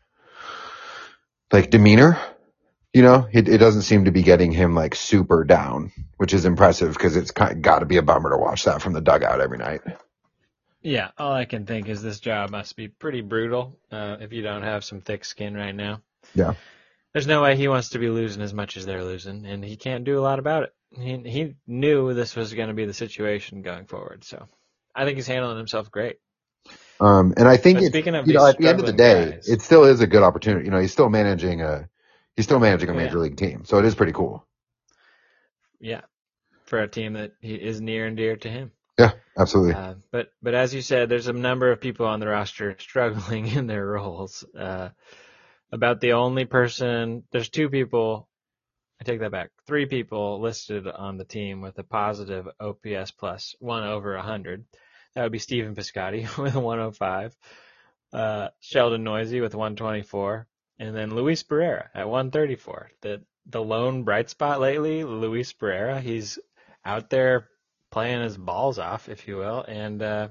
like 1.52 1.70
demeanor, 1.70 2.18
you 2.92 3.02
know, 3.02 3.26
it, 3.32 3.48
it 3.48 3.58
doesn't 3.58 3.82
seem 3.82 4.04
to 4.04 4.10
be 4.10 4.22
getting 4.22 4.52
him 4.52 4.74
like 4.74 4.94
super 4.94 5.44
down, 5.44 5.92
which 6.18 6.34
is 6.34 6.44
impressive 6.44 6.92
because 6.92 7.16
it's 7.16 7.30
kind 7.30 7.62
got 7.62 7.78
to 7.78 7.86
be 7.86 7.96
a 7.96 8.02
bummer 8.02 8.30
to 8.30 8.36
watch 8.36 8.64
that 8.64 8.82
from 8.82 8.92
the 8.92 9.00
dugout 9.00 9.40
every 9.40 9.58
night. 9.58 9.80
Yeah, 10.82 11.10
all 11.16 11.32
I 11.32 11.44
can 11.44 11.64
think 11.64 11.88
is 11.88 12.02
this 12.02 12.20
job 12.20 12.50
must 12.50 12.76
be 12.76 12.88
pretty 12.88 13.20
brutal 13.20 13.78
uh, 13.90 14.16
if 14.20 14.32
you 14.32 14.42
don't 14.42 14.62
have 14.62 14.84
some 14.84 15.00
thick 15.00 15.24
skin 15.24 15.54
right 15.54 15.74
now. 15.74 16.02
Yeah. 16.34 16.54
there's 17.12 17.26
no 17.26 17.42
way 17.42 17.56
he 17.56 17.68
wants 17.68 17.90
to 17.90 17.98
be 17.98 18.08
losing 18.08 18.42
as 18.42 18.52
much 18.52 18.76
as 18.76 18.84
they're 18.84 19.04
losing, 19.04 19.46
and 19.46 19.64
he 19.64 19.76
can't 19.76 20.04
do 20.04 20.18
a 20.18 20.20
lot 20.22 20.38
about 20.38 20.64
it. 20.64 20.74
He 20.98 21.16
he 21.16 21.54
knew 21.66 22.14
this 22.14 22.36
was 22.36 22.52
going 22.54 22.68
to 22.68 22.74
be 22.74 22.84
the 22.84 22.94
situation 22.94 23.62
going 23.62 23.86
forward, 23.86 24.24
so 24.24 24.46
I 24.94 25.04
think 25.04 25.16
he's 25.16 25.26
handling 25.26 25.56
himself 25.56 25.90
great. 25.90 26.16
Um, 27.00 27.34
and 27.36 27.48
I 27.48 27.56
think 27.56 27.78
it's, 27.78 27.88
speaking 27.88 28.14
of 28.14 28.26
you 28.28 28.34
know, 28.34 28.46
at 28.46 28.58
the 28.58 28.68
end 28.68 28.80
of 28.80 28.86
the 28.86 28.92
day, 28.92 29.32
guys, 29.32 29.48
it 29.48 29.62
still 29.62 29.84
is 29.84 30.00
a 30.00 30.06
good 30.06 30.22
opportunity. 30.22 30.66
You 30.66 30.70
know, 30.70 30.80
he's 30.80 30.92
still 30.92 31.08
managing 31.08 31.62
a, 31.62 31.88
he's 32.36 32.44
still 32.44 32.60
managing 32.60 32.90
a 32.90 32.92
oh 32.92 32.96
yeah, 32.96 33.04
major 33.04 33.18
league 33.18 33.36
team. 33.36 33.64
So 33.64 33.78
it 33.78 33.84
is 33.84 33.94
pretty 33.94 34.12
cool. 34.12 34.46
yeah, 35.80 36.02
for 36.66 36.80
a 36.80 36.88
team 36.88 37.14
that 37.14 37.32
he 37.40 37.54
is 37.54 37.80
near 37.80 38.06
and 38.06 38.16
dear 38.16 38.36
to 38.36 38.48
him. 38.48 38.72
Yeah, 38.98 39.12
absolutely. 39.38 39.74
Uh, 39.74 39.94
but 40.10 40.28
but 40.42 40.54
as 40.54 40.74
you 40.74 40.82
said, 40.82 41.08
there's 41.08 41.26
a 41.26 41.32
number 41.32 41.72
of 41.72 41.80
people 41.80 42.06
on 42.06 42.20
the 42.20 42.28
roster 42.28 42.76
struggling 42.80 43.48
in 43.48 43.66
their 43.66 43.86
roles. 43.86 44.44
Uh, 44.56 44.90
about 45.72 46.00
the 46.00 46.12
only 46.12 46.44
person, 46.44 47.24
there's 47.32 47.48
two 47.48 47.70
people. 47.70 48.28
I 49.02 49.04
take 49.04 49.18
that 49.18 49.32
back. 49.32 49.50
Three 49.66 49.86
people 49.86 50.40
listed 50.40 50.86
on 50.86 51.16
the 51.16 51.24
team 51.24 51.60
with 51.60 51.76
a 51.76 51.82
positive 51.82 52.46
OPS 52.60 53.10
plus 53.10 53.56
one 53.58 53.82
over 53.82 54.14
100. 54.14 54.64
That 55.16 55.24
would 55.24 55.32
be 55.32 55.40
Stephen 55.40 55.74
Piscotty 55.74 56.22
with 56.38 56.54
105, 56.54 57.36
uh, 58.12 58.48
Sheldon 58.60 59.02
Neuse 59.02 59.32
with 59.32 59.56
124, 59.56 60.46
and 60.78 60.96
then 60.96 61.16
Luis 61.16 61.42
Barrera 61.42 61.88
at 61.92 62.08
134. 62.08 62.92
The 63.00 63.22
the 63.46 63.60
lone 63.60 64.04
bright 64.04 64.30
spot 64.30 64.60
lately, 64.60 65.02
Luis 65.02 65.52
Barrera. 65.52 66.00
He's 66.00 66.38
out 66.84 67.10
there 67.10 67.48
playing 67.90 68.22
his 68.22 68.36
balls 68.36 68.78
off, 68.78 69.08
if 69.08 69.26
you 69.26 69.36
will, 69.36 69.64
and 69.64 70.00
uh, 70.00 70.28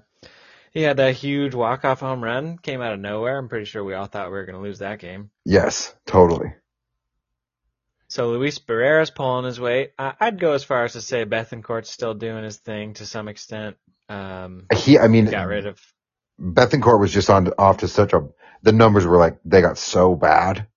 he 0.72 0.82
had 0.82 0.96
that 0.96 1.16
huge 1.16 1.54
walk 1.54 1.84
off 1.84 2.00
home 2.00 2.24
run. 2.24 2.58
Came 2.58 2.82
out 2.82 2.94
of 2.94 3.02
nowhere. 3.02 3.38
I'm 3.38 3.50
pretty 3.50 3.66
sure 3.66 3.84
we 3.84 3.96
all 3.96 4.06
thought 4.06 4.28
we 4.28 4.38
were 4.38 4.46
going 4.46 4.56
to 4.56 4.64
lose 4.64 4.80
that 4.80 5.00
game. 5.00 5.30
Yes, 5.44 5.94
totally. 6.06 6.54
So 8.12 8.30
Luis 8.30 8.60
Barrera's 8.60 9.10
pulling 9.10 9.46
his 9.46 9.58
weight. 9.58 9.94
I, 9.98 10.14
I'd 10.20 10.38
go 10.38 10.52
as 10.52 10.66
far 10.66 10.84
as 10.84 10.92
to 10.94 11.02
say 11.02 11.24
Bethancourt's 11.24 11.90
still 11.90 12.14
doing 12.14 12.44
his 12.44 12.58
thing 12.58 12.94
to 12.96 13.06
some 13.06 13.30
extent. 13.30 13.78
Um, 14.10 14.66
He, 14.76 15.00
I 15.00 15.08
mean, 15.08 15.28
got 15.28 15.48
rid 15.48 15.66
of 15.66 15.80
Bethancourt 16.38 17.00
was 17.00 17.14
just 17.14 17.30
on 17.30 17.48
off 17.58 17.78
to 17.78 17.88
such 17.88 18.12
a, 18.12 18.28
the 18.64 18.74
numbers 18.74 19.06
were 19.06 19.18
like, 19.18 19.40
they 19.46 19.62
got 19.62 19.78
so 19.78 20.14
bad 20.14 20.68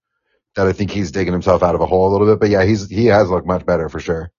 that 0.55 0.69
I 0.69 0.73
think 0.73 0.93
he's 0.93 1.11
digging 1.11 1.33
himself 1.33 1.65
out 1.65 1.75
of 1.75 1.81
a 1.81 1.87
hole 1.87 2.09
a 2.09 2.13
little 2.13 2.29
bit. 2.29 2.39
But 2.39 2.51
yeah, 2.51 2.65
he's, 2.65 2.89
he 2.89 3.07
has 3.07 3.29
looked 3.29 3.49
much 3.49 3.67
better 3.67 3.89
for 3.89 3.99
sure. 3.99 4.31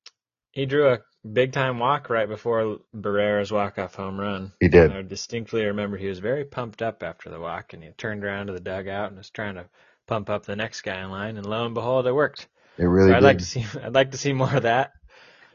he 0.54 0.66
drew 0.66 0.88
a 0.88 1.00
big 1.30 1.52
time 1.52 1.80
walk 1.80 2.10
right 2.10 2.30
before 2.30 2.78
Barrera's 2.94 3.52
walk 3.52 3.78
off 3.78 3.96
home 3.96 4.18
run. 4.18 4.54
He 4.62 4.70
did. 4.70 4.86
And 4.92 4.94
I 4.94 5.02
distinctly 5.02 5.66
remember 5.66 5.98
he 5.98 6.08
was 6.08 6.20
very 6.20 6.46
pumped 6.46 6.82
up 6.82 7.04
after 7.04 7.30
the 7.30 7.42
walk, 7.42 7.74
and 7.74 7.84
he 7.84 7.90
turned 7.90 8.24
around 8.24 8.48
to 8.48 8.54
the 8.54 8.62
dugout 8.62 9.10
and 9.10 9.18
was 9.18 9.30
trying 9.32 9.56
to 9.56 9.66
pump 10.08 10.30
up 10.30 10.46
the 10.46 10.56
next 10.56 10.82
guy 10.84 11.04
in 11.04 11.12
line, 11.12 11.36
and 11.36 11.46
lo 11.46 11.66
and 11.66 11.74
behold, 11.74 12.08
it 12.08 12.14
worked. 12.14 12.48
It 12.78 12.86
really 12.86 13.12
So 13.12 13.16
I'd 13.16 13.20
did. 13.20 13.24
like 13.24 13.40
to 13.40 13.46
see 13.46 13.66
I'd 13.84 13.94
like 13.96 14.12
to 14.12 14.18
see 14.18 14.34
more 14.34 14.54
of 14.56 14.64
that. 14.64 14.92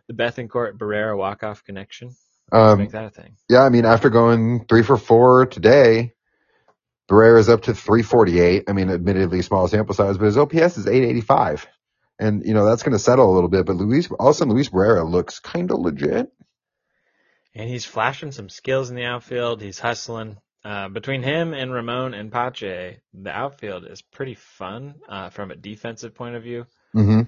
The 0.09 0.15
Bethancourt 0.15 0.79
Barrera 0.79 1.17
walk 1.17 1.43
off 1.45 1.65
connection. 1.65 2.17
Let's 2.57 2.75
make 2.77 2.91
Um, 2.91 2.93
that 2.93 3.05
a 3.07 3.11
thing. 3.11 3.37
yeah, 3.49 3.63
I 3.63 3.69
mean, 3.69 3.87
after 3.87 4.11
going 4.11 4.67
three 4.67 4.83
for 4.83 4.97
four 4.97 5.47
today, 5.47 6.15
Barrera's 7.11 7.49
up 7.49 7.63
to 7.63 7.75
348. 7.75 8.65
I 8.69 8.73
mean, 8.73 8.91
admittedly 8.91 9.43
small 9.43 9.69
sample 9.69 9.95
size, 9.95 10.19
but 10.19 10.27
his 10.27 10.39
OPS 10.39 10.79
is 10.79 10.87
885. 10.87 11.67
And, 12.19 12.45
you 12.45 12.55
know, 12.55 12.67
that's 12.67 12.83
going 12.83 12.93
to 12.93 12.99
settle 12.99 13.33
a 13.33 13.35
little 13.35 13.49
bit, 13.49 13.67
but 13.67 13.77
Luis, 13.77 14.11
all 14.13 14.29
of 14.29 14.35
a 14.35 14.39
sudden 14.39 14.53
Luis 14.55 14.69
Barrera 14.69 15.09
looks 15.11 15.41
kind 15.41 15.71
of 15.71 15.79
legit. 15.81 16.31
And 17.55 17.69
he's 17.69 17.85
flashing 17.85 18.33
some 18.33 18.49
skills 18.49 18.91
in 18.91 18.97
the 18.97 19.05
outfield. 19.05 19.61
He's 19.61 19.79
hustling. 19.79 20.39
Uh, 20.65 20.89
between 20.89 21.23
him 21.23 21.55
and 21.55 21.73
Ramon 21.73 22.15
and 22.15 22.31
Pache, 22.31 23.01
the 23.15 23.31
outfield 23.31 23.87
is 23.87 24.03
pretty 24.03 24.35
fun 24.35 24.97
uh, 25.09 25.31
from 25.31 25.51
a 25.51 25.57
defensive 25.57 26.15
point 26.15 26.37
of 26.37 26.43
view. 26.43 26.67
Hmm 26.95 27.23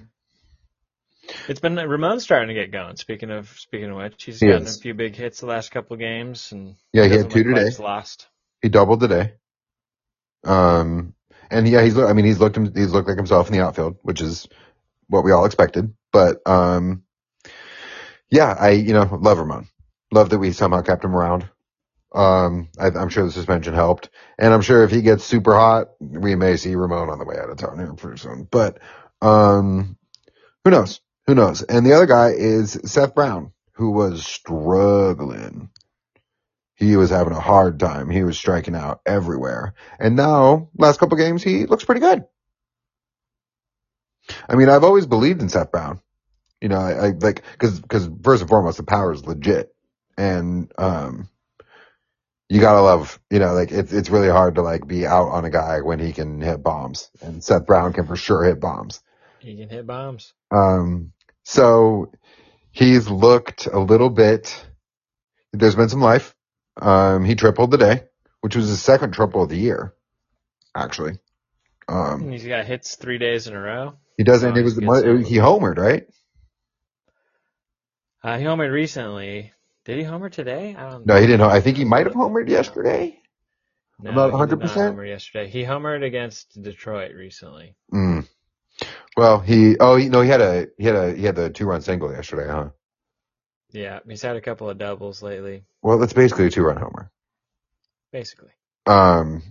It's 1.47 1.59
been 1.61 1.75
Ramon's 1.75 2.23
starting 2.23 2.49
to 2.49 2.53
get 2.55 2.71
going. 2.71 2.95
Speaking 2.97 3.31
of 3.31 3.49
speaking 3.59 3.91
of 3.91 3.97
which, 3.97 4.23
he's 4.23 4.43
He 4.43 4.45
gotten 4.45 4.67
a 4.67 4.75
few 4.75 4.93
big 4.93 5.15
hits 5.15 5.41
the 5.41 5.47
last 5.47 5.71
couple 5.71 5.95
of 5.95 5.99
games, 5.99 6.51
and 6.53 6.75
Yeah, 6.93 7.05
he 7.07 7.11
doesn't 7.11 7.17
had 7.17 7.29
two 7.31 7.43
today. 7.43 7.77
lost. 7.79 8.27
He 8.61 8.69
doubled 8.69 9.01
today. 9.01 9.33
Um, 10.45 11.15
and 11.51 11.67
yeah, 11.67 11.83
he's, 11.83 11.97
I 11.97 12.13
mean, 12.13 12.25
he's 12.25 12.39
looked, 12.39 12.57
he's 12.57 12.91
looked 12.91 13.07
like 13.09 13.17
himself 13.17 13.47
in 13.49 13.53
the 13.53 13.63
outfield, 13.65 13.97
which 14.03 14.21
is 14.21 14.47
what 15.07 15.23
we 15.23 15.31
all 15.31 15.45
expected. 15.45 15.93
But, 16.13 16.41
um, 16.47 17.03
yeah, 18.31 18.55
I, 18.59 18.71
you 18.71 18.93
know, 18.93 19.17
love 19.21 19.39
Ramon. 19.39 19.69
Love 20.11 20.31
that 20.31 20.39
we 20.39 20.53
somehow 20.53 20.81
kept 20.81 21.05
him 21.05 21.15
around. 21.15 21.49
Um, 22.15 22.69
I, 22.79 22.87
I'm 22.87 23.09
sure 23.09 23.25
the 23.25 23.31
suspension 23.31 23.73
helped. 23.75 24.09
And 24.39 24.53
I'm 24.53 24.61
sure 24.61 24.83
if 24.83 24.91
he 24.91 25.01
gets 25.03 25.25
super 25.25 25.53
hot, 25.55 25.89
we 25.99 26.35
may 26.35 26.57
see 26.57 26.75
Ramon 26.75 27.09
on 27.09 27.19
the 27.19 27.25
way 27.25 27.37
out 27.37 27.49
of 27.49 27.57
town 27.57 27.79
here 27.79 27.93
pretty 27.93 28.19
soon. 28.19 28.47
But, 28.51 28.79
um, 29.23 29.97
who 30.63 30.71
knows? 30.71 31.01
Who 31.27 31.35
knows? 31.35 31.63
And 31.63 31.85
the 31.85 31.93
other 31.93 32.05
guy 32.05 32.29
is 32.31 32.79
Seth 32.85 33.15
Brown, 33.15 33.53
who 33.73 33.91
was 33.91 34.25
struggling. 34.25 35.69
He 36.75 36.97
was 36.97 37.11
having 37.11 37.33
a 37.33 37.39
hard 37.39 37.79
time. 37.79 38.09
He 38.09 38.23
was 38.23 38.37
striking 38.37 38.75
out 38.75 39.01
everywhere. 39.05 39.75
And 39.99 40.15
now, 40.15 40.69
last 40.77 40.99
couple 40.99 41.17
games, 41.17 41.43
he 41.43 41.65
looks 41.65 41.85
pretty 41.85 42.01
good. 42.01 42.25
I 44.49 44.55
mean, 44.55 44.69
I've 44.69 44.83
always 44.83 45.05
believed 45.05 45.41
in 45.41 45.49
Seth 45.49 45.71
Brown. 45.71 46.01
You 46.61 46.69
know, 46.69 46.79
I, 46.79 47.07
I 47.07 47.09
like, 47.11 47.43
cause, 47.57 47.81
cause 47.87 48.09
first 48.23 48.41
and 48.41 48.49
foremost, 48.49 48.77
the 48.77 48.83
power 48.83 49.13
is 49.13 49.25
legit. 49.25 49.73
And, 50.17 50.71
um, 50.77 51.29
you 52.49 52.61
gotta 52.61 52.81
love, 52.81 53.19
you 53.31 53.39
know, 53.39 53.53
like 53.53 53.71
it's, 53.71 53.91
it's 53.93 54.09
really 54.09 54.29
hard 54.29 54.55
to 54.55 54.61
like 54.61 54.87
be 54.87 55.05
out 55.07 55.29
on 55.29 55.45
a 55.45 55.49
guy 55.49 55.81
when 55.81 55.99
he 55.99 56.13
can 56.13 56.39
hit 56.41 56.61
bombs 56.63 57.09
and 57.21 57.43
Seth 57.43 57.65
Brown 57.65 57.93
can 57.93 58.05
for 58.05 58.15
sure 58.15 58.43
hit 58.43 58.59
bombs. 58.59 59.01
He 59.43 59.57
can 59.57 59.69
hit 59.69 59.85
bombs. 59.85 60.33
Um, 60.51 61.11
so 61.43 62.11
he's 62.71 63.09
looked 63.09 63.65
a 63.67 63.79
little 63.79 64.09
bit, 64.09 64.65
there's 65.51 65.75
been 65.75 65.89
some 65.89 66.01
life. 66.01 66.33
Um, 66.81 67.23
he 67.25 67.35
tripled 67.35 67.71
today, 67.71 68.03
which 68.41 68.55
was 68.55 68.67
his 68.69 68.81
second 68.81 69.13
triple 69.13 69.43
of 69.43 69.49
the 69.49 69.57
year, 69.57 69.93
actually. 70.75 71.19
Um, 71.87 72.31
He's 72.31 72.45
got 72.45 72.65
hits 72.65 72.95
three 72.95 73.17
days 73.17 73.47
in 73.47 73.53
a 73.53 73.61
row. 73.61 73.95
he 74.17 74.23
doesn't, 74.23 74.55
it 74.55 74.63
was, 74.63 74.75
he 74.77 75.35
homered, 75.37 75.77
right? 75.77 76.05
Uh, 78.23 78.37
he 78.37 78.45
homered 78.45 78.71
recently. 78.71 79.51
Did 79.85 79.97
he 79.97 80.03
homer 80.05 80.29
today? 80.29 80.73
I 80.77 80.89
don't. 80.89 81.05
Know. 81.05 81.15
No, 81.15 81.19
he 81.21 81.27
didn't. 81.27 81.41
I 81.41 81.59
think 81.59 81.75
he 81.75 81.83
might 81.83 82.05
have 82.05 82.15
homered 82.15 82.47
yesterday. 82.47 83.19
no, 83.99 84.11
About 84.11 84.31
he 84.49 84.55
did 84.55 84.59
not 84.59 84.69
100%. 84.69 84.87
homer 84.87 85.05
yesterday. 85.05 85.49
He 85.49 85.63
homered 85.63 86.05
against 86.05 86.59
Detroit 86.61 87.13
recently. 87.15 87.75
Mm. 87.93 88.25
Well, 89.17 89.39
he, 89.39 89.77
oh, 89.79 89.95
he, 89.95 90.09
no, 90.09 90.21
he 90.21 90.29
had 90.29 90.41
a, 90.41 90.67
he 90.77 90.85
had 90.85 90.95
a, 90.95 91.13
he 91.15 91.23
had 91.23 91.35
the 91.35 91.49
two 91.49 91.65
run 91.65 91.81
single 91.81 92.11
yesterday, 92.11 92.47
huh? 92.49 92.69
Yeah, 93.71 93.99
he's 94.07 94.21
had 94.21 94.35
a 94.35 94.41
couple 94.41 94.69
of 94.69 94.77
doubles 94.77 95.21
lately, 95.23 95.65
Well, 95.81 95.99
that's 95.99 96.13
basically 96.13 96.47
a 96.47 96.51
two 96.51 96.63
run 96.63 96.77
homer. 96.77 97.11
basically. 98.11 98.51
Um, 98.85 99.43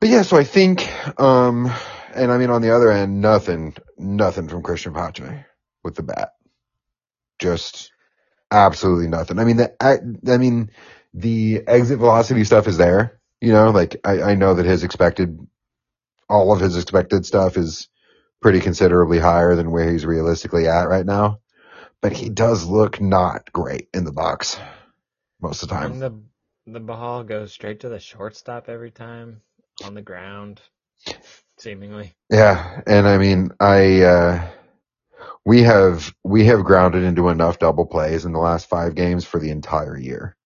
but 0.00 0.08
yeah, 0.08 0.22
so 0.22 0.36
I 0.36 0.44
think, 0.44 0.88
um, 1.20 1.72
and 2.14 2.32
I 2.32 2.38
mean, 2.38 2.50
on 2.50 2.62
the 2.62 2.74
other 2.74 2.90
end, 2.90 3.20
nothing, 3.20 3.74
nothing 3.98 4.48
from 4.48 4.62
Cristian 4.62 4.94
Pache 4.94 5.44
with 5.84 5.94
the 5.94 6.02
bat. 6.02 6.32
Just 7.38 7.92
absolutely 8.50 9.08
nothing. 9.08 9.38
I 9.38 9.44
mean, 9.44 9.56
the, 9.58 9.74
I, 9.80 9.98
I 10.32 10.38
mean, 10.38 10.70
the 11.14 11.62
exit 11.66 11.98
velocity 11.98 12.44
stuff 12.44 12.66
is 12.68 12.76
there, 12.78 13.20
you 13.40 13.52
know, 13.52 13.70
like 13.70 13.96
I, 14.04 14.22
I 14.22 14.34
know 14.34 14.54
that 14.54 14.66
his 14.66 14.84
expected, 14.84 15.38
all 16.32 16.52
of 16.52 16.60
his 16.60 16.78
expected 16.78 17.26
stuff 17.26 17.58
is 17.58 17.88
pretty 18.40 18.58
considerably 18.60 19.18
higher 19.18 19.54
than 19.54 19.70
where 19.70 19.90
he's 19.90 20.06
realistically 20.06 20.66
at 20.66 20.88
right 20.88 21.04
now. 21.04 21.40
But 22.00 22.12
he 22.12 22.30
does 22.30 22.64
look 22.64 23.00
not 23.00 23.52
great 23.52 23.88
in 23.94 24.04
the 24.04 24.12
box 24.12 24.58
most 25.40 25.62
of 25.62 25.68
the 25.68 25.74
time. 25.74 25.92
And 25.92 26.02
the 26.02 26.22
the 26.66 26.80
ball 26.80 27.22
goes 27.22 27.52
straight 27.52 27.80
to 27.80 27.88
the 27.88 27.98
shortstop 27.98 28.68
every 28.68 28.90
time 28.90 29.42
on 29.84 29.94
the 29.94 30.02
ground, 30.02 30.60
seemingly. 31.58 32.14
Yeah, 32.30 32.80
and 32.86 33.06
I 33.06 33.18
mean, 33.18 33.50
I 33.60 34.02
uh 34.02 34.48
we 35.44 35.62
have 35.62 36.14
we 36.24 36.46
have 36.46 36.64
grounded 36.64 37.04
into 37.04 37.28
enough 37.28 37.58
double 37.58 37.86
plays 37.86 38.24
in 38.24 38.32
the 38.32 38.38
last 38.38 38.68
5 38.68 38.94
games 38.94 39.24
for 39.24 39.38
the 39.38 39.50
entire 39.50 39.98
year. 39.98 40.36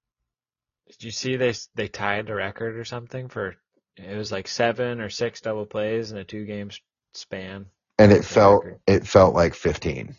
Did 0.88 1.05
you 1.05 1.11
see 1.11 1.37
they 1.37 1.55
they 1.75 1.88
tied 1.88 2.26
the 2.26 2.35
record 2.35 2.76
or 2.76 2.85
something 2.85 3.28
for? 3.28 3.57
It 3.97 4.17
was 4.17 4.31
like 4.31 4.49
seven 4.49 5.00
or 5.00 5.09
six 5.09 5.41
double 5.41 5.67
plays 5.67 6.12
in 6.12 6.19
a 6.19 6.25
two 6.25 6.45
game 6.45 6.71
span. 7.15 7.67
And 7.99 8.12
it 8.12 8.25
felt 8.25 8.65
record. 8.65 8.81
it 8.87 9.07
felt 9.07 9.35
like 9.35 9.55
15. 9.55 10.15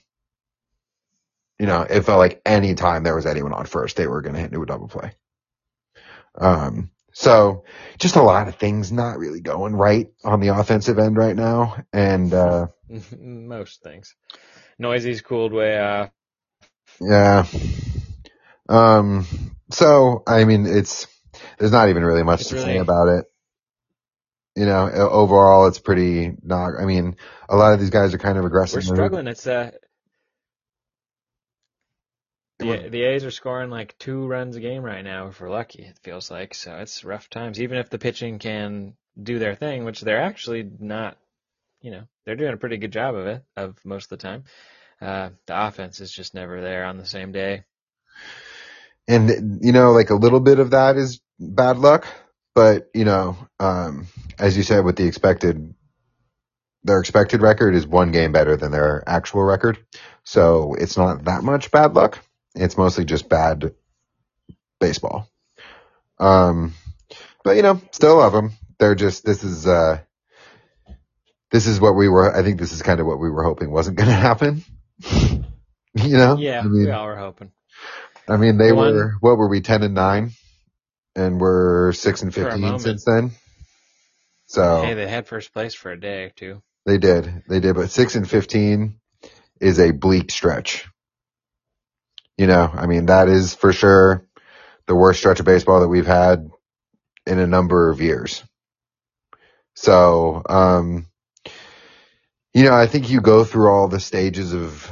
You 1.59 1.65
know, 1.65 1.81
it 1.81 2.01
felt 2.01 2.19
like 2.19 2.41
any 2.45 2.75
time 2.75 3.03
there 3.03 3.15
was 3.15 3.25
anyone 3.25 3.53
on 3.53 3.65
first, 3.65 3.95
they 3.97 4.07
were 4.07 4.21
going 4.21 4.33
to 4.35 4.39
hit 4.41 4.51
into 4.51 4.63
a 4.63 4.65
double 4.65 4.87
play. 4.87 5.11
Um 6.35 6.91
so 7.13 7.63
just 7.97 8.15
a 8.15 8.21
lot 8.21 8.47
of 8.47 8.55
things 8.55 8.91
not 8.91 9.17
really 9.17 9.41
going 9.41 9.75
right 9.75 10.07
on 10.23 10.39
the 10.39 10.49
offensive 10.49 10.99
end 10.99 11.17
right 11.17 11.35
now 11.35 11.83
and 11.91 12.31
uh 12.33 12.67
Most 13.19 13.81
things. 13.81 14.15
Neuse's 14.77 15.21
cooled 15.21 15.51
way 15.53 15.79
off. 15.79 16.11
yeah. 17.01 17.45
Um 18.69 19.25
so 19.71 20.21
I 20.27 20.43
mean 20.45 20.67
it's 20.67 21.07
there's 21.57 21.71
not 21.71 21.89
even 21.89 22.03
really 22.05 22.23
much 22.23 22.41
It's 22.41 22.49
to 22.51 22.61
say 22.61 22.77
about 22.77 23.07
it. 23.07 23.25
You 24.57 24.65
know, 24.65 24.89
overall, 24.89 25.67
it's 25.67 25.77
pretty 25.77 26.33
not. 26.41 26.71
I 26.81 26.85
mean, 26.85 27.15
a 27.47 27.55
lot 27.55 27.73
of 27.73 27.79
these 27.79 27.91
guys 27.91 28.15
are 28.15 28.17
kind 28.17 28.39
of 28.39 28.45
aggressive. 28.45 28.87
We're 28.87 28.95
struggling. 28.95 29.27
It's 29.27 29.45
uh 29.45 29.69
the 32.57 32.89
the 32.89 33.03
A's 33.03 33.23
are 33.23 33.29
scoring 33.29 33.69
like 33.69 33.95
two 33.99 34.25
runs 34.25 34.55
a 34.55 34.59
game 34.59 34.81
right 34.81 35.03
now 35.03 35.27
if 35.27 35.39
we're 35.39 35.51
lucky, 35.51 35.83
it 35.83 35.99
feels 36.01 36.31
like. 36.31 36.55
So 36.55 36.75
it's 36.77 37.03
rough 37.03 37.29
times. 37.29 37.61
Even 37.61 37.77
if 37.77 37.91
the 37.91 37.99
pitching 37.99 38.39
can 38.39 38.95
do 39.21 39.37
their 39.37 39.53
thing, 39.53 39.85
which 39.85 40.01
they're 40.01 40.23
actually 40.23 40.67
not 40.79 41.19
you 41.81 41.91
know, 41.91 42.07
they're 42.25 42.35
doing 42.35 42.53
a 42.53 42.57
pretty 42.57 42.77
good 42.77 42.91
job 42.91 43.13
of 43.13 43.27
it 43.27 43.43
of 43.55 43.77
most 43.85 44.05
of 44.05 44.17
the 44.17 44.23
time. 44.23 44.45
Uh 44.99 45.29
the 45.45 45.67
offense 45.67 46.01
is 46.01 46.11
just 46.11 46.33
never 46.33 46.61
there 46.61 46.85
on 46.85 46.97
the 46.97 47.05
same 47.05 47.31
day. 47.31 47.63
And, 49.07 49.59
you 49.61 49.71
know, 49.71 49.91
like 49.91 50.09
a 50.09 50.15
little 50.15 50.39
bit 50.39 50.59
of 50.59 50.71
that 50.71 50.97
is 50.97 51.21
bad 51.39 51.77
luck, 51.77 52.07
but, 52.57 52.89
you 52.91 53.05
know, 53.05 53.37
um, 53.59 54.07
as 54.39 54.57
you 54.57 54.63
said, 54.63 54.83
with 54.83 54.95
the 54.95 55.05
expected, 55.05 55.75
their 56.83 56.99
expected 56.99 57.43
record 57.43 57.75
is 57.75 57.85
one 57.85 58.11
game 58.11 58.31
better 58.31 58.57
than 58.57 58.71
their 58.71 59.03
actual 59.05 59.43
record. 59.43 59.77
So 60.23 60.73
it's 60.73 60.97
not 60.97 61.25
that 61.25 61.43
much 61.43 61.69
bad 61.69 61.93
luck. 61.93 62.17
It's 62.55 62.75
mostly 62.75 63.05
just 63.05 63.29
bad 63.29 63.75
baseball. 64.79 65.29
Um, 66.17 66.73
but 67.43 67.57
you 67.57 67.61
know, 67.61 67.79
still 67.91 68.17
love 68.17 68.33
them. 68.33 68.53
They're 68.79 68.95
just, 68.95 69.23
this 69.23 69.43
is, 69.43 69.67
uh, 69.67 69.99
this 71.51 71.67
is 71.67 71.79
what 71.79 71.93
we 71.93 72.09
were, 72.09 72.35
I 72.35 72.41
think 72.41 72.59
this 72.59 72.71
is 72.71 72.81
kind 72.81 72.99
of 72.99 73.05
what 73.05 73.19
we 73.19 73.29
were 73.29 73.43
hoping 73.43 73.69
wasn't 73.69 73.97
going 73.97 74.09
to 74.09 74.15
happen. 74.15 74.63
you 75.93 76.17
know? 76.17 76.37
Yeah, 76.37 76.61
I 76.61 76.63
mean, 76.63 76.85
we 76.87 76.89
all 76.89 77.05
were 77.05 77.17
hoping. 77.17 77.51
I 78.27 78.37
mean, 78.37 78.57
they 78.57 78.71
one- 78.71 78.95
were, 78.95 79.13
what 79.19 79.37
were 79.37 79.47
we, 79.47 79.61
10 79.61 79.83
and 79.83 79.93
9? 79.93 80.31
And 81.17 81.41
we're 81.41 81.93
6 81.93 82.21
and 82.21 82.33
15 82.33 82.79
since 82.79 83.03
then. 83.03 83.31
So 84.45 84.83
Hey, 84.83 84.93
they 84.93 85.07
had 85.07 85.27
first 85.27 85.51
place 85.51 85.73
for 85.73 85.91
a 85.91 85.99
day 85.99 86.25
or 86.25 86.29
two. 86.29 86.61
they 86.85 86.99
did, 86.99 87.43
they 87.49 87.59
did, 87.59 87.75
but 87.75 87.89
6 87.89 88.15
and 88.15 88.29
15 88.29 88.99
is 89.59 89.79
a 89.79 89.91
bleak 89.91 90.29
stretch. 90.31 90.85
You 92.37 92.45
know, 92.45 92.69
I 92.71 92.85
mean, 92.85 93.07
that 93.07 93.29
is 93.29 93.55
for 93.55 93.73
sure 93.73 94.27
the 94.85 94.93
worst 94.95 95.19
stretch 95.19 95.39
of 95.39 95.45
baseball 95.47 95.81
that 95.81 95.87
we've 95.87 96.05
had 96.05 96.49
in 97.25 97.39
a 97.39 97.47
number 97.47 97.89
of 97.89 97.99
years. 97.99 98.43
So, 99.75 100.43
um, 100.47 101.07
you 102.53 102.63
know, 102.63 102.73
I 102.73 102.85
think 102.85 103.09
you 103.09 103.21
go 103.21 103.43
through 103.43 103.69
all 103.69 103.87
the 103.87 103.99
stages 103.99 104.53
of 104.53 104.89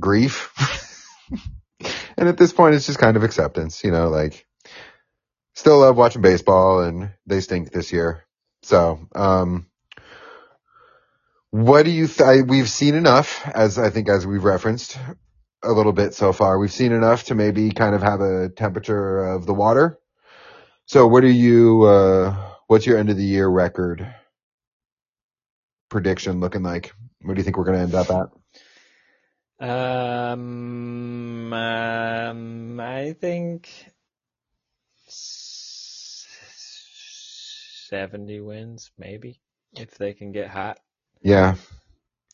grief. 0.00 0.52
and 2.16 2.28
at 2.28 2.36
this 2.36 2.52
point, 2.52 2.74
it's 2.74 2.86
just 2.86 2.98
kind 2.98 3.16
of 3.16 3.22
acceptance, 3.22 3.84
you 3.84 3.92
know, 3.92 4.08
like 4.08 4.46
still 5.54 5.80
love 5.80 5.96
watching 5.96 6.22
baseball 6.22 6.80
and 6.82 7.10
they 7.26 7.40
stink 7.40 7.70
this 7.72 7.92
year. 7.92 8.24
So, 8.62 9.08
um, 9.14 9.66
what 11.50 11.84
do 11.84 11.90
you, 11.90 12.06
th- 12.06 12.20
I, 12.20 12.42
we've 12.42 12.68
seen 12.68 12.94
enough 12.94 13.46
as 13.46 13.78
I 13.78 13.90
think 13.90 14.08
as 14.08 14.26
we've 14.26 14.44
referenced 14.44 14.98
a 15.62 15.72
little 15.72 15.92
bit 15.92 16.14
so 16.14 16.32
far, 16.32 16.58
we've 16.58 16.72
seen 16.72 16.92
enough 16.92 17.24
to 17.24 17.34
maybe 17.34 17.70
kind 17.70 17.94
of 17.94 18.02
have 18.02 18.20
a 18.20 18.48
temperature 18.48 19.24
of 19.24 19.46
the 19.46 19.54
water. 19.54 19.98
So 20.86 21.06
what 21.06 21.24
are 21.24 21.30
you, 21.30 21.82
uh, 21.82 22.34
what's 22.66 22.86
your 22.86 22.98
end 22.98 23.10
of 23.10 23.16
the 23.16 23.24
year 23.24 23.46
record 23.48 24.14
prediction 25.88 26.40
looking 26.40 26.62
like? 26.62 26.92
What 27.20 27.34
do 27.34 27.40
you 27.40 27.44
think 27.44 27.56
we're 27.56 27.64
going 27.64 27.78
to 27.78 27.84
end 27.84 27.94
up 27.94 28.10
at? 28.10 28.28
Um, 29.60 31.52
um, 31.52 32.80
I 32.80 33.12
think 33.12 33.68
70 37.92 38.40
wins, 38.40 38.90
maybe, 38.98 39.38
if 39.76 39.98
they 39.98 40.14
can 40.14 40.32
get 40.32 40.48
hot. 40.48 40.78
Yeah. 41.20 41.56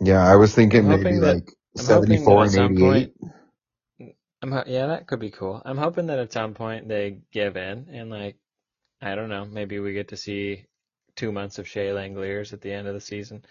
Yeah. 0.01 0.25
I 0.25 0.37
was 0.37 0.55
thinking 0.55 0.91
I'm 0.91 1.03
maybe 1.03 1.19
that- 1.19 1.35
like 1.35 1.51
I'm 1.77 1.85
74 1.85 2.45
at 2.45 2.55
and 2.55 2.79
88. 2.79 2.81
point, 2.81 3.13
I'm 4.41 4.53
yeah, 4.69 4.87
that 4.87 5.09
could 5.09 5.19
be 5.19 5.33
cool. 5.33 5.61
I'm 5.65 5.77
hoping 5.77 6.07
that 6.07 6.21
at 6.21 6.33
some 6.33 6.55
point 6.55 6.87
they 6.87 7.19
give 7.33 7.57
in 7.57 7.89
and 7.93 8.09
like, 8.09 8.37
I 9.03 9.17
don't 9.17 9.31
know, 9.31 9.45
maybe 9.45 9.81
we 9.81 9.95
get 9.95 10.09
to 10.09 10.17
see 10.17 10.67
two 11.17 11.33
months 11.33 11.59
of 11.59 11.67
Shea 11.67 11.89
Langeliers 11.89 12.53
at 12.53 12.61
the 12.61 12.73
end 12.73 12.87
of 12.87 12.95
the 12.95 13.01
season. 13.01 13.45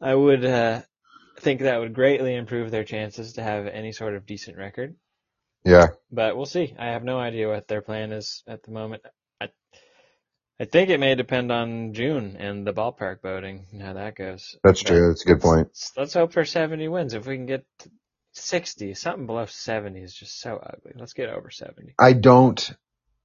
I 0.00 0.16
would 0.16 0.44
uh, 0.44 0.82
think 1.38 1.60
that 1.60 1.78
would 1.78 1.94
greatly 1.94 2.34
improve 2.34 2.72
their 2.72 2.82
chances 2.84 3.34
to 3.34 3.42
have 3.44 3.68
any 3.68 3.92
sort 3.92 4.16
of 4.16 4.26
decent 4.26 4.56
record. 4.56 4.96
Yeah. 5.64 5.88
But 6.10 6.36
we'll 6.36 6.46
see. 6.46 6.74
I 6.76 6.86
have 6.88 7.04
no 7.04 7.20
idea 7.20 7.48
what 7.48 7.68
their 7.68 7.82
plan 7.82 8.10
is 8.10 8.42
at 8.48 8.64
the 8.64 8.72
moment. 8.72 9.02
I 9.40 9.50
I 10.60 10.66
think 10.66 10.90
it 10.90 11.00
may 11.00 11.14
depend 11.16 11.52
on 11.52 11.94
June 11.94 12.36
and 12.38 12.66
the 12.66 12.72
ballpark 12.74 13.22
voting 13.22 13.66
and 13.72 13.82
how 13.82 13.94
that 13.94 14.16
goes. 14.16 14.56
That's 14.64 14.82
But 14.82 14.84
true. 14.84 15.08
That's 15.08 15.24
a 15.24 15.28
good 15.28 15.40
point. 15.42 15.68
Let's, 15.72 15.92
let's 15.96 16.14
hope 16.14 16.32
for 16.32 16.44
70 16.44 16.88
wins. 16.88 17.14
If 17.14 17.26
we 17.26 17.36
can 17.36 17.46
get 17.46 17.66
to 17.80 17.90
60, 18.34 18.94
something 18.94 19.26
below 19.26 19.46
70 19.46 20.00
is 20.00 20.14
just 20.14 20.40
so 20.40 20.56
ugly. 20.58 20.92
Let's 20.96 21.14
get 21.14 21.30
over 21.30 21.50
70. 21.50 21.96
I 21.98 22.14
don't, 22.14 22.72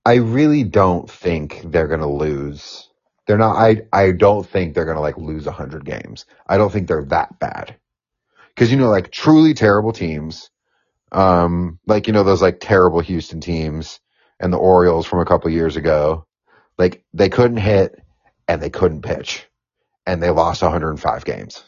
I 0.06 0.16
really 0.16 0.64
don't 0.64 1.10
think 1.10 1.62
they're 1.66 1.88
going 1.88 2.02
to 2.02 2.08
lose. 2.08 2.90
They're 3.28 3.38
not, 3.40 3.58
I, 3.58 3.84
I 3.94 4.12
don't 4.14 4.48
think 4.48 4.76
they're 4.76 4.86
going 4.86 4.98
to 4.98 5.02
like 5.02 5.18
lose 5.18 5.48
a 5.48 5.52
hundred 5.54 5.86
games. 5.86 6.26
I 6.48 6.58
don't 6.58 6.72
think 6.72 6.88
they're 6.88 7.06
that 7.06 7.40
bad. 7.40 7.76
Cause 8.58 8.72
you 8.72 8.78
know, 8.78 8.90
like 8.90 9.12
truly 9.12 9.54
terrible 9.56 9.94
teams, 9.94 10.52
um, 11.12 11.80
like, 11.88 12.08
you 12.08 12.14
know, 12.14 12.24
those 12.24 12.42
like 12.44 12.60
terrible 12.62 13.02
Houston 13.02 13.42
teams 13.42 14.00
and 14.40 14.54
the 14.54 14.58
Orioles 14.58 15.08
from 15.08 15.20
a 15.22 15.26
couple 15.26 15.52
years 15.52 15.78
ago, 15.78 16.28
like 16.80 17.04
they 17.14 17.30
couldn't 17.30 17.58
hit 17.58 18.02
and 18.48 18.62
they 18.62 18.72
couldn't 18.72 19.04
pitch 19.04 19.46
and 20.08 20.24
they 20.24 20.32
lost 20.32 20.64
105 20.64 21.26
games. 21.26 21.64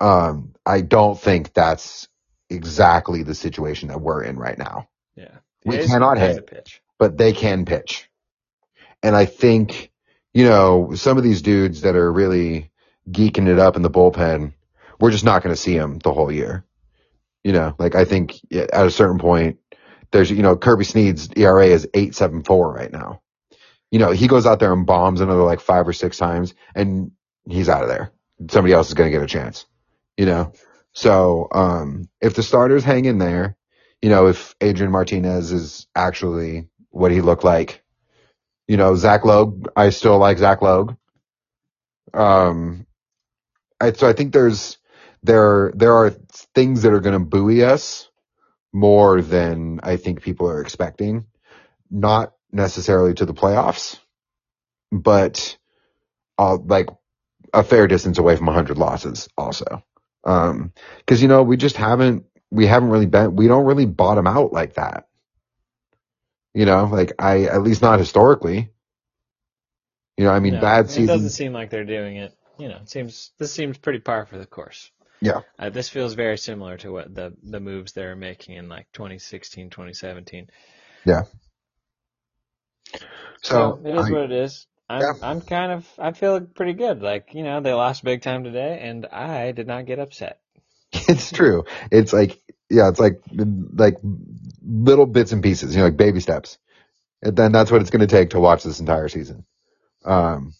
Um, 0.00 0.54
I 0.64 0.82
don't 0.82 1.18
think 1.18 1.52
that's 1.54 2.08
exactly 2.50 3.22
the 3.24 3.34
situation 3.34 3.88
that 3.88 4.00
we're 4.00 4.22
in 4.22 4.38
right 4.38 4.58
now 4.58 4.88
Yeah. 5.16 5.38
We 5.64 5.78
A's 5.78 5.86
cannot 5.86 6.18
hit. 6.18 6.46
pitch. 6.46 6.82
but 6.98 7.16
they 7.16 7.32
can 7.32 7.64
pitch. 7.64 8.08
And 9.02 9.16
I 9.16 9.24
think, 9.24 9.90
you 10.34 10.44
know, 10.44 10.92
some 10.94 11.18
of 11.18 11.24
these 11.24 11.42
dudes 11.42 11.80
that 11.80 11.96
are 11.96 12.12
really 12.12 12.70
geeking 13.10 13.48
it 13.48 13.58
up 13.58 13.76
in 13.76 13.82
the 13.82 13.90
bullpen, 13.90 14.52
we're 15.00 15.10
just 15.10 15.24
not 15.24 15.42
going 15.42 15.54
to 15.54 15.60
see 15.60 15.76
them 15.76 15.98
the 15.98 16.12
whole 16.12 16.30
year. 16.30 16.64
You 17.42 17.52
know, 17.52 17.74
like 17.78 17.94
I 17.96 18.04
think 18.04 18.38
at 18.52 18.86
a 18.86 18.90
certain 18.90 19.18
point, 19.18 19.58
there's, 20.12 20.30
you 20.30 20.42
know, 20.42 20.56
Kirby 20.56 20.84
Snead's 20.84 21.28
ERA 21.34 21.66
is 21.66 21.88
874 21.94 22.72
right 22.72 22.92
now. 22.92 23.22
You 23.92 24.00
know, 24.00 24.10
he 24.10 24.26
goes 24.26 24.46
out 24.46 24.58
there 24.58 24.72
and 24.72 24.86
bombs 24.86 25.20
another 25.20 25.44
like 25.44 25.60
five 25.60 25.86
or 25.86 25.92
six 25.92 26.16
times 26.16 26.54
and 26.74 27.12
he's 27.48 27.68
out 27.68 27.84
of 27.84 27.88
there. 27.88 28.10
Somebody 28.50 28.74
else 28.74 28.88
is 28.88 28.94
going 28.94 29.12
to 29.12 29.16
get 29.16 29.22
a 29.22 29.28
chance, 29.28 29.66
you 30.16 30.26
know? 30.26 30.52
So, 30.94 31.48
um, 31.52 32.08
if 32.20 32.34
the 32.34 32.42
starters 32.42 32.84
hang 32.84 33.04
in 33.04 33.18
there, 33.18 33.56
you 34.00 34.08
know, 34.08 34.26
if 34.26 34.56
Adrian 34.60 34.90
Martinez 34.90 35.52
is 35.52 35.86
actually 35.94 36.68
what 36.90 37.12
he 37.12 37.20
looked 37.20 37.44
like, 37.44 37.82
you 38.66 38.76
know, 38.76 38.96
Zach 38.96 39.24
Logue, 39.24 39.68
I 39.76 39.90
still 39.90 40.18
like 40.18 40.38
Zach 40.38 40.62
Logue. 40.62 40.94
Um, 42.14 42.86
I, 43.80 43.92
so 43.92 44.08
I 44.08 44.14
think 44.14 44.32
there's, 44.32 44.78
there, 45.22 45.72
there 45.74 45.94
are 45.94 46.10
things 46.54 46.82
that 46.82 46.92
are 46.92 47.00
going 47.00 47.18
to 47.18 47.24
buoy 47.24 47.62
us 47.62 48.08
more 48.72 49.22
than 49.22 49.80
I 49.82 49.96
think 49.96 50.22
people 50.22 50.48
are 50.48 50.62
expecting. 50.62 51.26
Not 51.90 52.32
necessarily 52.52 53.14
to 53.14 53.26
the 53.26 53.34
playoffs, 53.34 53.98
but, 54.90 55.56
uh, 56.38 56.58
like 56.64 56.88
a 57.52 57.62
fair 57.62 57.86
distance 57.86 58.18
away 58.18 58.36
from 58.36 58.46
100 58.46 58.78
losses 58.78 59.28
also. 59.36 59.84
Um, 60.24 60.72
cause 61.06 61.20
you 61.20 61.28
know, 61.28 61.42
we 61.42 61.56
just 61.56 61.76
haven't, 61.76 62.24
we 62.50 62.66
haven't 62.66 62.90
really 62.90 63.06
been, 63.06 63.34
we 63.34 63.48
don't 63.48 63.64
really 63.64 63.86
bottom 63.86 64.26
out 64.26 64.52
like 64.52 64.74
that. 64.74 65.08
You 66.54 66.66
know, 66.66 66.84
like 66.84 67.12
I, 67.18 67.44
at 67.44 67.62
least 67.62 67.82
not 67.82 67.98
historically. 67.98 68.70
You 70.18 70.24
know, 70.24 70.30
I 70.30 70.40
mean, 70.40 70.54
No, 70.54 70.60
bad 70.60 70.90
It 70.90 71.06
doesn't 71.06 71.30
seem 71.30 71.52
like 71.52 71.70
they're 71.70 71.84
doing 71.84 72.16
it. 72.16 72.36
You 72.58 72.68
know, 72.68 72.76
it 72.76 72.90
seems 72.90 73.32
this 73.38 73.52
seems 73.52 73.78
pretty 73.78 74.00
par 74.00 74.26
for 74.26 74.38
the 74.38 74.46
course. 74.46 74.90
Yeah. 75.20 75.40
Uh, 75.58 75.70
this 75.70 75.88
feels 75.88 76.14
very 76.14 76.36
similar 76.36 76.76
to 76.78 76.92
what 76.92 77.14
the 77.14 77.34
the 77.42 77.60
moves 77.60 77.92
they're 77.92 78.16
making 78.16 78.56
in 78.56 78.68
like 78.68 78.88
2016, 78.92 79.70
2017. 79.70 80.48
So 83.42 83.80
it 83.84 83.94
is 83.94 84.06
I- 84.06 84.10
what 84.10 84.22
it 84.22 84.32
is. 84.32 84.66
I'm 84.88 85.00
Yeah. 85.00 85.12
I'm 85.22 85.40
kind 85.40 85.72
of 85.72 85.88
I 85.98 86.12
feel 86.12 86.40
pretty 86.40 86.74
good. 86.74 87.02
Like 87.02 87.34
you 87.34 87.42
know 87.44 87.60
they 87.60 87.72
lost 87.72 88.04
big 88.04 88.22
time 88.22 88.44
today, 88.44 88.78
and 88.82 89.06
I 89.06 89.52
did 89.52 89.66
not 89.66 89.86
get 89.86 89.98
upset. 89.98 90.38
it's 90.92 91.32
true. 91.32 91.64
It's 91.90 92.12
like, 92.12 92.38
yeah, 92.68 92.88
it's 92.88 93.00
like, 93.00 93.22
like 93.32 93.96
little 94.62 95.06
bits 95.06 95.32
and 95.32 95.42
pieces, 95.42 95.74
you 95.74 95.78
know, 95.80 95.86
like 95.86 95.96
baby 95.96 96.20
steps. 96.20 96.58
And 97.22 97.36
then 97.36 97.52
that's 97.52 97.70
what 97.70 97.80
it's 97.80 97.90
going 97.90 98.00
to 98.00 98.06
take 98.06 98.30
to 98.30 98.40
watch 98.40 98.62
this 98.62 98.80
entire 98.80 99.08
season. 99.08 99.46
Um, 100.04 100.52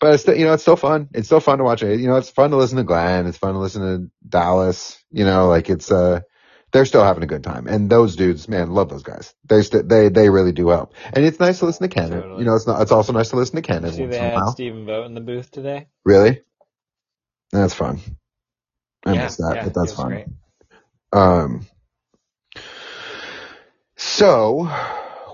but 0.00 0.14
it's, 0.14 0.22
still- 0.22 0.36
you 0.36 0.44
know, 0.44 0.52
it's 0.52 0.62
still 0.62 0.76
fun. 0.76 1.08
It's 1.12 1.26
still 1.26 1.40
fun 1.40 1.58
to 1.58 1.64
watch 1.64 1.82
it. 1.82 1.98
You 1.98 2.06
know, 2.06 2.16
it's 2.16 2.30
fun 2.30 2.50
to 2.50 2.56
listen 2.56 2.76
to 2.78 2.84
Glenn. 2.84 3.26
It's 3.26 3.38
fun 3.38 3.54
to 3.54 3.58
listen 3.58 3.82
to 3.82 4.10
Dallas. 4.28 5.02
You 5.10 5.24
know, 5.24 5.48
like 5.48 5.70
it's, 5.70 5.90
uh, 5.90 6.20
they're 6.72 6.86
still 6.86 7.04
having 7.04 7.22
a 7.22 7.26
good 7.26 7.44
time. 7.44 7.66
And 7.66 7.88
those 7.88 8.16
dudes, 8.16 8.48
man, 8.48 8.70
love 8.70 8.88
those 8.88 9.02
guys. 9.02 9.34
They 9.48 9.62
st- 9.62 9.88
they 9.88 10.08
they 10.08 10.28
really 10.30 10.52
do 10.52 10.68
help. 10.68 10.94
And 11.12 11.24
it's 11.24 11.38
nice 11.38 11.60
to 11.60 11.66
listen 11.66 11.88
to 11.88 11.94
Ken. 11.94 12.10
Totally. 12.10 12.40
You 12.40 12.44
know, 12.46 12.54
it's 12.54 12.66
not. 12.66 12.82
It's 12.82 12.92
also 12.92 13.12
nice 13.12 13.30
to 13.30 13.36
listen 13.36 13.56
to 13.56 13.62
Ken 13.62 13.90
see 13.92 14.06
they 14.06 14.18
in 14.18 14.24
had. 14.24 14.46
Stephen 14.48 14.86
Vogt 14.86 15.06
in 15.06 15.14
the 15.14 15.20
booth 15.20 15.50
today. 15.50 15.88
Really? 16.04 16.42
That's 17.52 17.74
fun. 17.74 18.00
I 19.04 19.14
yeah, 19.14 19.24
miss 19.24 19.36
that, 19.36 19.52
yeah, 19.56 19.64
but 19.64 19.74
that's 19.74 19.92
fun. 19.92 20.08
great. 20.08 20.26
Um, 21.12 21.66
so 23.96 24.68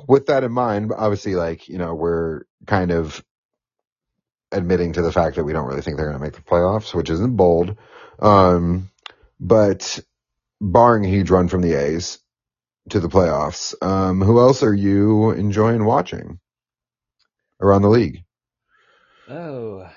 with 0.09 0.27
that 0.27 0.43
in 0.43 0.51
mind, 0.51 0.93
obviously, 0.97 1.35
like, 1.35 1.69
you 1.69 1.79
know, 1.79 1.95
we're 1.95 2.43
kind 2.67 2.91
of 2.91 3.23
admitting 4.51 4.95
to 4.95 5.03
the 5.03 5.13
fact 5.13 5.37
that 5.37 5.45
we 5.45 5.53
don't 5.53 5.67
really 5.67 5.83
think 5.83 5.97
they're 5.97 6.09
going 6.09 6.19
to 6.19 6.25
make 6.25 6.35
the 6.35 6.43
playoffs, 6.43 6.95
which 6.95 7.11
isn't 7.11 7.37
bold. 7.37 7.77
Um, 8.19 8.91
but 9.39 10.01
barring 10.61 11.05
a 11.05 11.09
huge 11.09 11.31
run 11.31 11.49
from 11.49 11.63
the 11.63 11.75
A's 11.75 12.19
to 12.91 13.01
the 13.01 13.09
playoffs, 13.09 13.75
um, 13.83 14.21
who 14.21 14.39
else 14.41 14.63
are 14.63 14.75
you 14.75 15.31
enjoying 15.31 15.85
watching 15.85 16.41
around 17.61 17.83
the 17.83 17.89
league? 17.89 18.25
Oh, 19.29 19.89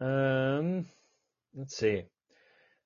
um, 0.00 0.86
let's 1.54 1.76
see. 1.76 2.04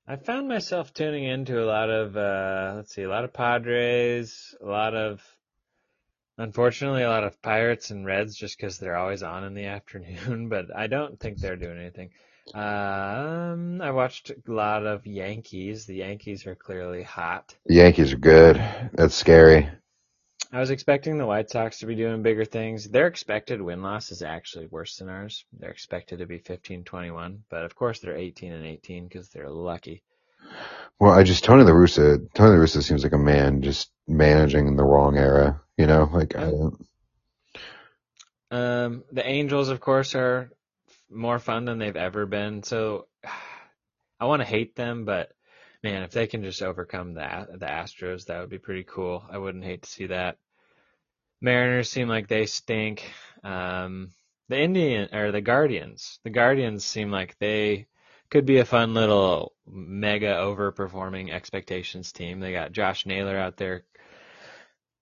I 0.07 0.17
found 0.17 0.49
myself 0.49 0.93
tuning 0.93 1.25
into 1.25 1.63
a 1.63 1.67
lot 1.67 1.91
of, 1.91 2.17
uh, 2.17 2.75
let's 2.77 2.95
see, 2.95 3.03
a 3.03 3.09
lot 3.09 3.25
of 3.25 3.33
Padres, 3.33 4.55
a 4.61 4.67
lot 4.67 4.95
of, 4.95 5.23
unfortunately, 6.39 7.03
a 7.03 7.09
lot 7.09 7.25
of 7.25 7.41
Pirates 7.43 7.91
and 7.91 8.07
Reds 8.07 8.37
just 8.37 8.57
because 8.57 8.79
they're 8.79 8.97
always 8.97 9.23
on 9.23 9.45
in 9.45 9.55
the 9.55 9.67
afternoon, 9.77 10.49
but 10.49 10.75
I 10.75 10.87
don't 10.87 11.19
think 11.19 11.39
they're 11.39 11.57
doing 11.57 11.79
anything. 11.79 12.11
Um, 12.55 13.81
I 13.81 13.93
watched 13.93 14.31
a 14.31 14.53
lot 14.53 14.85
of 14.85 15.07
Yankees. 15.07 15.87
The 15.87 15.97
Yankees 15.97 16.47
are 16.47 16.57
clearly 16.57 17.03
hot. 17.03 17.55
The 17.67 17.77
Yankees 17.77 18.13
are 18.13 18.19
good. 18.19 18.57
That's 18.93 19.15
scary. 19.15 19.69
I 20.55 20.61
was 20.61 20.71
expecting 20.71 21.17
the 21.17 21.25
White 21.25 21.49
Sox 21.49 21.79
to 21.79 21.87
be 21.87 21.95
doing 21.95 22.23
bigger 22.23 22.45
things. 22.45 22.87
Their 22.87 23.07
expected 23.07 23.63
win 23.63 23.83
loss 23.83 24.11
is 24.11 24.23
actually 24.23 24.67
worse 24.67 24.97
than 24.97 25.09
ours. 25.09 25.47
They're 25.59 25.71
expected 25.71 26.19
to 26.19 26.27
be 26.27 26.41
15-21, 26.41 27.39
but 27.49 27.65
of 27.65 27.75
course 27.75 28.01
they're 28.01 28.17
18 28.17 28.53
and 28.53 28.67
18 28.67 29.05
because 29.05 29.31
they're 29.31 29.49
lucky. 29.49 30.03
Well, 31.01 31.13
I 31.13 31.23
just 31.23 31.45
Tony 31.45 31.65
La 31.65 31.71
Russa. 31.71 32.29
Tony 32.35 32.51
La 32.51 32.63
Russa 32.63 32.83
seems 32.83 33.03
like 33.03 33.15
a 33.15 33.19
man 33.19 33.63
just 33.63 33.92
managing 34.17 34.67
in 34.67 34.77
the 34.77 34.85
wrong 34.85 35.17
era. 35.17 35.61
You 35.77 35.87
know, 35.87 36.09
like 36.13 36.37
I 36.37 36.51
don't. 36.51 36.87
Um, 38.51 39.05
the 39.11 39.27
Angels, 39.27 39.71
of 39.71 39.81
course, 39.81 40.15
are 40.15 40.51
more 41.11 41.39
fun 41.39 41.65
than 41.65 41.79
they've 41.79 41.97
ever 41.97 42.27
been. 42.27 42.63
So 42.63 43.07
I 44.21 44.27
want 44.27 44.41
to 44.41 44.49
hate 44.49 44.77
them, 44.77 45.05
but 45.05 45.33
man, 45.83 46.03
if 46.03 46.13
they 46.13 46.27
can 46.27 46.45
just 46.45 46.63
overcome 46.63 47.15
the 47.15 47.49
the 47.59 47.67
Astros, 47.67 48.27
that 48.27 48.41
would 48.41 48.51
be 48.51 48.59
pretty 48.59 48.85
cool. 48.85 49.25
I 49.31 49.39
wouldn't 49.39 49.65
hate 49.65 49.83
to 49.83 49.91
see 49.91 50.07
that. 50.07 50.39
Mariners 51.41 51.91
seem 51.91 52.09
like 52.09 52.29
they 52.29 52.47
stink. 52.47 53.11
Um, 53.43 54.11
the 54.49 54.61
Indian 54.61 55.13
or 55.13 55.33
the 55.33 55.41
Guardians, 55.41 56.21
the 56.23 56.31
Guardians 56.31 56.85
seem 56.85 57.11
like 57.11 57.37
they 57.39 57.89
could 58.31 58.47
be 58.47 58.59
a 58.59 58.65
fun 58.65 58.95
little 58.95 59.53
mega 59.67 60.35
overperforming 60.35 61.33
expectations 61.33 62.13
team. 62.13 62.39
They 62.39 62.53
got 62.53 62.73
Josh 62.73 63.07
Naylor 63.07 63.37
out 63.37 63.57
there 63.57 63.85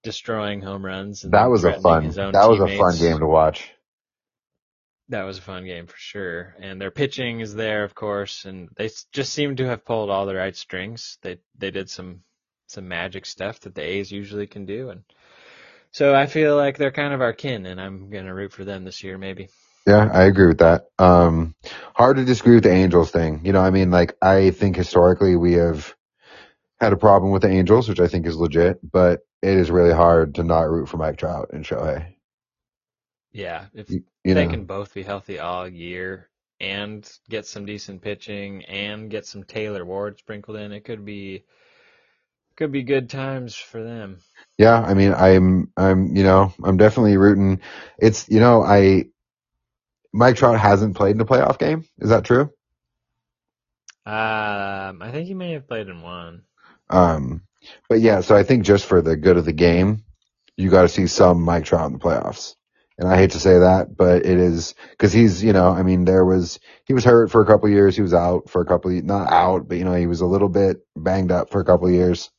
destroying 0.02 0.60
home 0.62 0.84
runs. 0.84 1.24
And 1.24 1.32
That 1.32 1.50
was 1.50 1.64
a 1.64 1.72
fun. 1.80 2.08
That 2.10 2.48
was 2.48 2.60
a 2.60 2.76
fun 2.76 2.96
game 2.96 3.18
to 3.18 3.26
watch. 3.26 3.70
That 5.08 5.24
was 5.24 5.38
a 5.38 5.42
fun 5.42 5.64
game 5.64 5.86
for 5.86 5.96
sure. 5.96 6.54
And 6.60 6.80
their 6.80 6.92
pitching 6.92 7.40
is 7.40 7.54
there, 7.54 7.82
of 7.82 7.94
course, 7.94 8.44
and 8.44 8.68
they 8.76 8.90
just 9.12 9.32
seem 9.32 9.56
to 9.56 9.66
have 9.66 9.84
pulled 9.84 10.08
all 10.08 10.26
the 10.26 10.36
right 10.36 10.56
strings. 10.56 11.18
They 11.22 11.38
they 11.58 11.70
did 11.70 11.90
some 11.90 12.20
some 12.68 12.86
magic 12.86 13.26
stuff 13.26 13.60
that 13.60 13.74
the 13.74 13.82
A's 13.82 14.12
usually 14.12 14.46
can 14.46 14.66
do, 14.66 14.90
and 14.90 15.02
so 15.90 16.14
I 16.14 16.26
feel 16.26 16.56
like 16.56 16.78
they're 16.78 16.92
kind 16.92 17.12
of 17.12 17.20
our 17.20 17.32
kin, 17.32 17.66
and 17.66 17.80
I'm 17.80 18.10
gonna 18.10 18.32
root 18.32 18.52
for 18.52 18.64
them 18.64 18.84
this 18.84 19.02
year, 19.02 19.18
maybe. 19.18 19.48
Yeah, 19.86 20.08
I 20.12 20.24
agree 20.24 20.46
with 20.46 20.58
that. 20.58 20.86
Um, 20.98 21.54
hard 21.94 22.16
to 22.18 22.24
disagree 22.24 22.54
with 22.54 22.64
the 22.64 22.70
Angels 22.70 23.10
thing. 23.10 23.40
You 23.44 23.52
know, 23.52 23.60
I 23.60 23.70
mean, 23.70 23.90
like 23.90 24.14
I 24.22 24.50
think 24.50 24.76
historically 24.76 25.34
we 25.34 25.54
have 25.54 25.94
had 26.80 26.92
a 26.92 26.96
problem 26.96 27.32
with 27.32 27.42
the 27.42 27.48
Angels, 27.48 27.88
which 27.88 27.98
I 28.00 28.06
think 28.06 28.26
is 28.26 28.36
legit, 28.36 28.78
but 28.88 29.20
it 29.42 29.56
is 29.56 29.70
really 29.70 29.92
hard 29.92 30.34
to 30.36 30.42
not 30.42 30.70
root 30.70 30.88
for 30.88 30.96
Mike 30.96 31.18
Trout 31.18 31.50
and 31.52 31.64
Shohei. 31.64 32.14
Yeah, 33.32 33.66
if 33.74 33.88
You, 33.88 34.04
you 34.24 34.34
they 34.34 34.46
know, 34.46 34.46
can 34.46 34.66
both 34.66 34.94
be 34.94 35.02
healthy 35.02 35.38
all 35.40 35.66
year 35.68 36.30
and 36.60 37.10
get 37.28 37.44
some 37.46 37.66
decent 37.66 38.02
pitching 38.02 38.64
and 38.66 39.10
get 39.10 39.26
some 39.26 39.42
Taylor 39.44 39.84
Ward 39.84 40.18
sprinkled 40.18 40.56
in, 40.58 40.70
it 40.72 40.84
could 40.84 41.04
be 41.04 41.44
could 42.54 42.70
be 42.70 42.84
good 42.84 43.10
times 43.10 43.56
for 43.56 43.82
them. 43.82 44.22
yeah. 44.58 44.80
I 44.80 44.94
mean, 44.94 45.12
I'm, 45.14 45.70
I'm, 45.76 46.14
you 46.16 46.22
know, 46.22 46.52
I'm 46.64 46.76
definitely 46.76 47.16
rooting. 47.16 47.60
It's, 47.98 48.28
you 48.28 48.40
know, 48.40 48.62
I 48.62 49.06
Mike 50.12 50.36
Trout 50.36 50.58
hasn't 50.58 50.96
played 50.96 51.14
in 51.16 51.20
a 51.20 51.24
playoff 51.24 51.58
game. 51.58 51.84
Is 51.98 52.10
that 52.10 52.24
true? 52.24 52.52
Um, 54.04 55.00
I 55.02 55.10
think 55.10 55.26
he 55.26 55.32
may 55.34 55.52
have 55.52 55.66
played 55.66 55.88
in 55.88 56.02
one. 56.02 56.44
Um, 56.90 57.42
but 57.88 58.00
yeah, 58.00 58.20
so 58.20 58.36
I 58.36 58.42
think 58.42 58.64
just 58.64 58.86
for 58.86 59.02
the 59.02 59.16
good 59.16 59.36
of 59.36 59.44
the 59.44 59.52
game, 59.52 60.04
you 60.56 60.70
got 60.70 60.82
to 60.82 60.88
see 60.88 61.06
some 61.06 61.42
Mike 61.42 61.64
Trout 61.64 61.86
in 61.86 61.92
the 61.92 61.98
playoffs. 61.98 62.54
And 62.98 63.08
I 63.08 63.16
hate 63.16 63.30
to 63.30 63.40
say 63.40 63.60
that, 63.60 63.96
but 63.96 64.26
it 64.26 64.38
is 64.38 64.74
because 64.90 65.10
he's, 65.10 65.42
you 65.42 65.54
know, 65.54 65.70
I 65.70 65.82
mean, 65.82 66.04
there 66.04 66.24
was 66.24 66.60
he 66.84 66.92
was 66.92 67.04
hurt 67.04 67.30
for 67.30 67.40
a 67.40 67.46
couple 67.46 67.66
of 67.66 67.72
years. 67.72 67.96
He 67.96 68.02
was 68.02 68.12
out 68.12 68.50
for 68.50 68.60
a 68.60 68.66
couple 68.66 68.90
of 68.90 69.04
not 69.04 69.32
out, 69.32 69.68
but 69.68 69.78
you 69.78 69.84
know, 69.84 69.94
he 69.94 70.06
was 70.06 70.20
a 70.20 70.26
little 70.26 70.50
bit 70.50 70.86
banged 70.94 71.32
up 71.32 71.48
for 71.50 71.60
a 71.60 71.64
couple 71.64 71.86
of 71.86 71.94
years. 71.94 72.30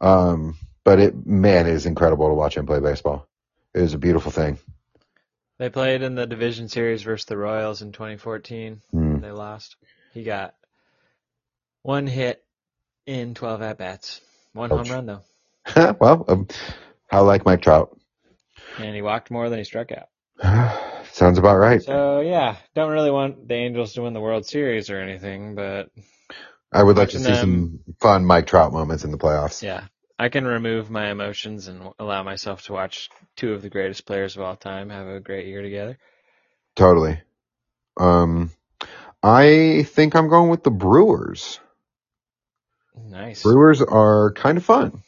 Um, 0.00 0.56
but 0.84 1.00
it 1.00 1.26
man, 1.26 1.66
it 1.66 1.72
is 1.72 1.86
incredible 1.86 2.28
to 2.28 2.34
watch 2.34 2.56
him 2.56 2.66
play 2.66 2.78
baseball. 2.78 3.26
It 3.74 3.82
is 3.82 3.94
a 3.94 3.98
beautiful 3.98 4.30
thing. 4.30 4.58
They 5.58 5.70
played 5.70 6.02
in 6.02 6.14
the 6.14 6.26
division 6.26 6.68
series 6.68 7.02
versus 7.02 7.26
the 7.26 7.36
Royals 7.36 7.82
in 7.82 7.90
2014. 7.90 8.82
Mm. 8.94 9.20
They 9.22 9.30
lost. 9.32 9.74
He 10.14 10.22
got 10.22 10.54
one 11.82 12.06
hit 12.06 12.44
in 13.06 13.34
12 13.34 13.62
at 13.62 13.78
bats, 13.78 14.20
one 14.56 14.70
home 14.70 14.88
run 14.90 15.06
though, 15.06 15.94
well, 16.00 16.24
um, 16.28 16.48
I 17.10 17.20
like 17.20 17.44
Mike 17.44 17.62
Trout. 17.62 17.96
and 18.78 18.94
he 18.94 19.02
walked 19.02 19.30
more 19.30 19.48
than 19.48 19.58
he 19.58 19.64
struck 19.64 19.90
out. 19.92 20.08
Sounds 21.12 21.38
about 21.38 21.56
right. 21.56 21.82
So 21.82 22.20
yeah, 22.20 22.56
don't 22.74 22.90
really 22.90 23.10
want 23.10 23.48
the 23.48 23.54
Angels 23.54 23.94
to 23.94 24.02
win 24.02 24.12
the 24.12 24.20
World 24.20 24.44
Series 24.46 24.90
or 24.90 24.98
anything, 25.00 25.54
but 25.54 25.90
I 26.72 26.82
would 26.82 26.96
like 26.96 27.10
to 27.10 27.18
see 27.18 27.24
them- 27.24 27.36
some 27.36 27.80
fun 28.00 28.24
Mike 28.24 28.46
Trout 28.46 28.72
moments 28.72 29.04
in 29.04 29.12
the 29.12 29.18
playoffs. 29.18 29.62
yeah, 29.62 29.84
I 30.18 30.28
can 30.28 30.44
remove 30.44 30.90
my 30.90 31.10
emotions 31.10 31.68
and 31.68 31.90
allow 31.98 32.22
myself 32.22 32.62
to 32.64 32.72
watch 32.72 33.08
two 33.36 33.52
of 33.54 33.62
the 33.62 33.70
greatest 33.70 34.04
players 34.04 34.36
of 34.36 34.42
all 34.42 34.56
time 34.56 34.90
have 34.90 35.06
a 35.06 35.20
great 35.20 35.46
year 35.46 35.62
together. 35.62 35.98
Totally. 36.74 37.20
Um, 37.98 38.50
I 39.22 39.84
think 39.88 40.14
I'm 40.14 40.28
going 40.28 40.50
with 40.50 40.62
the 40.62 40.70
Brewers. 40.70 41.60
Nice. 42.96 43.42
Brewers 43.42 43.82
are 43.82 44.32
kind 44.32 44.58
of 44.58 44.64
fun. 44.64 45.02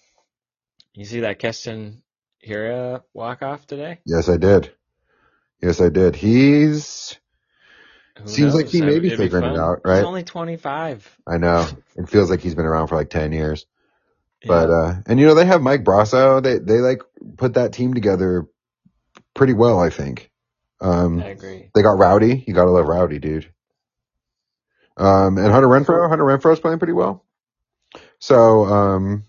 You 0.94 1.04
see 1.04 1.20
that 1.20 1.38
Keston 1.38 2.02
Hiura 2.46 3.02
walk 3.14 3.42
off 3.42 3.66
today? 3.66 4.00
Yes, 4.04 4.28
I 4.28 4.36
did. 4.36 4.72
Yes, 5.62 5.80
I 5.80 5.88
did. 5.88 6.14
He's, 6.16 7.16
Who 8.18 8.28
Seems 8.28 8.54
like 8.54 8.68
he 8.68 8.80
may 8.80 8.88
It'd 8.92 9.02
be 9.02 9.10
figuring 9.10 9.44
it 9.44 9.56
fun. 9.56 9.60
out, 9.60 9.76
He's 9.84 9.90
right? 9.90 10.04
only 10.04 10.22
25. 10.24 11.18
I 11.26 11.38
know, 11.38 11.66
it 11.96 12.08
feels 12.08 12.30
like 12.30 12.40
he's 12.40 12.54
been 12.54 12.64
around 12.66 12.88
for 12.88 12.96
like 12.96 13.10
10 13.10 13.32
years, 13.32 13.66
but, 14.46 14.68
Yeah. 14.68 14.74
uh, 14.74 14.94
and 15.06 15.18
you 15.20 15.26
know, 15.26 15.34
they 15.34 15.44
have 15.46 15.62
Mike 15.62 15.84
Brosseau. 15.84 16.42
They, 16.42 16.58
they 16.58 16.78
like 16.80 17.02
put 17.36 17.54
that 17.54 17.72
team 17.72 17.94
together 17.94 18.46
pretty 19.34 19.52
well, 19.54 19.80
I 19.80 19.90
think. 19.90 20.30
Um, 20.80 21.20
I 21.20 21.28
agree. 21.28 21.70
they 21.74 21.82
got 21.82 21.98
Rowdy. 21.98 22.44
You 22.46 22.54
gotta 22.54 22.70
love 22.70 22.86
Rowdy, 22.86 23.18
dude. 23.18 23.48
Um, 24.96 25.38
and 25.38 25.52
Hunter 25.52 25.68
Renfroe. 25.68 26.08
Hunter 26.08 26.24
Renfroe's 26.24 26.60
playing 26.60 26.78
pretty 26.78 26.92
well. 26.92 27.24
So, 28.20 28.64
um, 28.66 29.24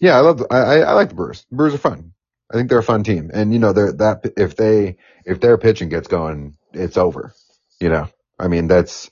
yeah, 0.00 0.16
I 0.16 0.20
love. 0.20 0.38
The, 0.38 0.46
I, 0.52 0.58
I 0.60 0.78
I 0.80 0.92
like 0.94 1.10
the 1.10 1.14
Brewers. 1.14 1.46
The 1.50 1.56
Brewers 1.56 1.74
are 1.74 1.78
fun. 1.78 2.12
I 2.52 2.56
think 2.56 2.68
they're 2.68 2.78
a 2.78 2.82
fun 2.84 3.04
team, 3.04 3.30
and 3.34 3.52
you 3.52 3.58
know, 3.58 3.72
they're 3.72 3.92
that 3.94 4.32
if 4.36 4.56
they 4.56 4.96
if 5.26 5.40
their 5.40 5.58
pitching 5.58 5.88
gets 5.88 6.08
going, 6.08 6.56
it's 6.72 6.96
over. 6.98 7.34
You 7.80 7.90
know, 7.90 8.08
I 8.38 8.48
mean, 8.48 8.68
that's 8.68 9.10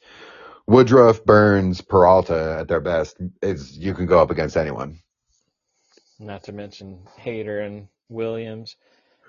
Woodruff, 0.67 1.25
Burns, 1.25 1.81
Peralta 1.83 2.59
at 2.61 2.69
their 2.69 2.81
best. 2.81 3.19
Is 3.43 3.79
you 3.79 3.95
can 3.95 4.07
go 4.07 4.21
up 4.21 4.31
against 4.31 4.57
anyone 4.57 5.01
Not 6.19 6.45
to 6.45 6.53
mention 6.53 7.09
Hader 7.21 7.65
and 7.67 7.89
Williams. 8.09 8.77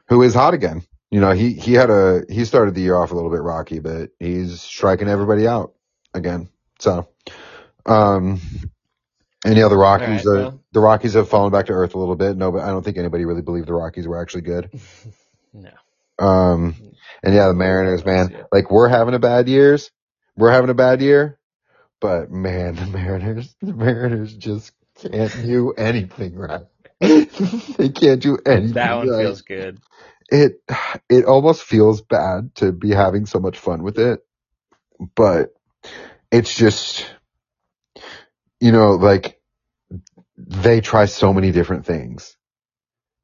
who 0.10 0.22
is 0.24 0.34
hot 0.36 0.54
again. 0.54 0.84
You 1.12 1.22
know, 1.22 1.32
he 1.32 1.54
he 1.54 1.74
had 1.74 1.90
a 1.92 2.24
he 2.30 2.46
started 2.46 2.76
the 2.76 2.82
year 2.82 2.98
off 2.98 3.12
a 3.12 3.16
little 3.16 3.32
bit 3.32 3.42
rocky, 3.42 3.80
but 3.80 4.12
he's 4.20 4.62
striking 4.62 5.08
everybody 5.10 5.48
out 5.48 5.74
again. 6.14 6.50
So, 6.80 7.10
um, 7.86 8.42
and 9.46 9.58
yeah, 9.58 9.68
the 9.70 9.78
Rockies 9.78 10.26
All 10.26 10.34
right, 10.34 10.44
are 10.44 10.52
well. 10.52 10.64
the 10.74 10.80
Rockies 10.80 11.14
have 11.14 11.30
fallen 11.30 11.52
back 11.52 11.68
to 11.68 11.74
earth 11.74 11.96
a 11.96 12.00
little 12.00 12.16
bit. 12.16 12.38
No, 12.38 12.52
but 12.52 12.62
I 12.64 12.68
don't 12.70 12.84
think 12.84 12.98
anybody 12.98 13.26
really 13.26 13.42
believed 13.42 13.68
the 13.68 13.74
Rockies 13.74 14.08
were 14.08 14.22
actually 14.22 14.42
good. 14.44 14.72
No. 15.54 15.72
Um, 16.20 16.76
and 17.24 17.34
yeah, 17.34 17.48
the 17.48 17.54
Mariners, 17.54 18.06
man, 18.06 18.46
like 18.52 18.72
we're 18.72 18.90
having 18.90 19.14
a 19.16 19.20
bad 19.20 19.50
years. 19.50 19.92
We're 20.38 20.52
having 20.52 20.70
a 20.70 20.74
bad 20.76 21.02
year, 21.02 21.40
but 22.02 22.32
man, 22.32 22.76
the 22.76 22.88
Mariners, 22.88 23.56
the 23.62 23.74
Mariners 23.74 24.34
just 24.36 24.74
can't 24.96 25.34
do 25.44 25.72
anything 25.74 26.36
right. 26.36 26.66
they 27.00 27.90
can't 27.90 28.22
do 28.22 28.38
anything 28.46 28.74
That 28.74 28.96
one 28.96 29.08
right. 29.10 29.22
feels 29.22 29.42
good. 29.42 29.80
It 30.30 30.62
it 31.10 31.26
almost 31.26 31.64
feels 31.64 32.02
bad 32.02 32.56
to 32.56 32.72
be 32.72 32.92
having 32.92 33.26
so 33.26 33.40
much 33.40 33.60
fun 33.60 33.84
with 33.84 34.00
it, 34.00 34.26
but 35.16 35.54
it's 36.32 36.56
just 36.56 37.06
you 38.62 38.74
know 38.74 38.94
like 38.94 39.40
they 40.38 40.82
try 40.82 41.06
so 41.06 41.34
many 41.34 41.52
different 41.52 41.86
things. 41.86 42.38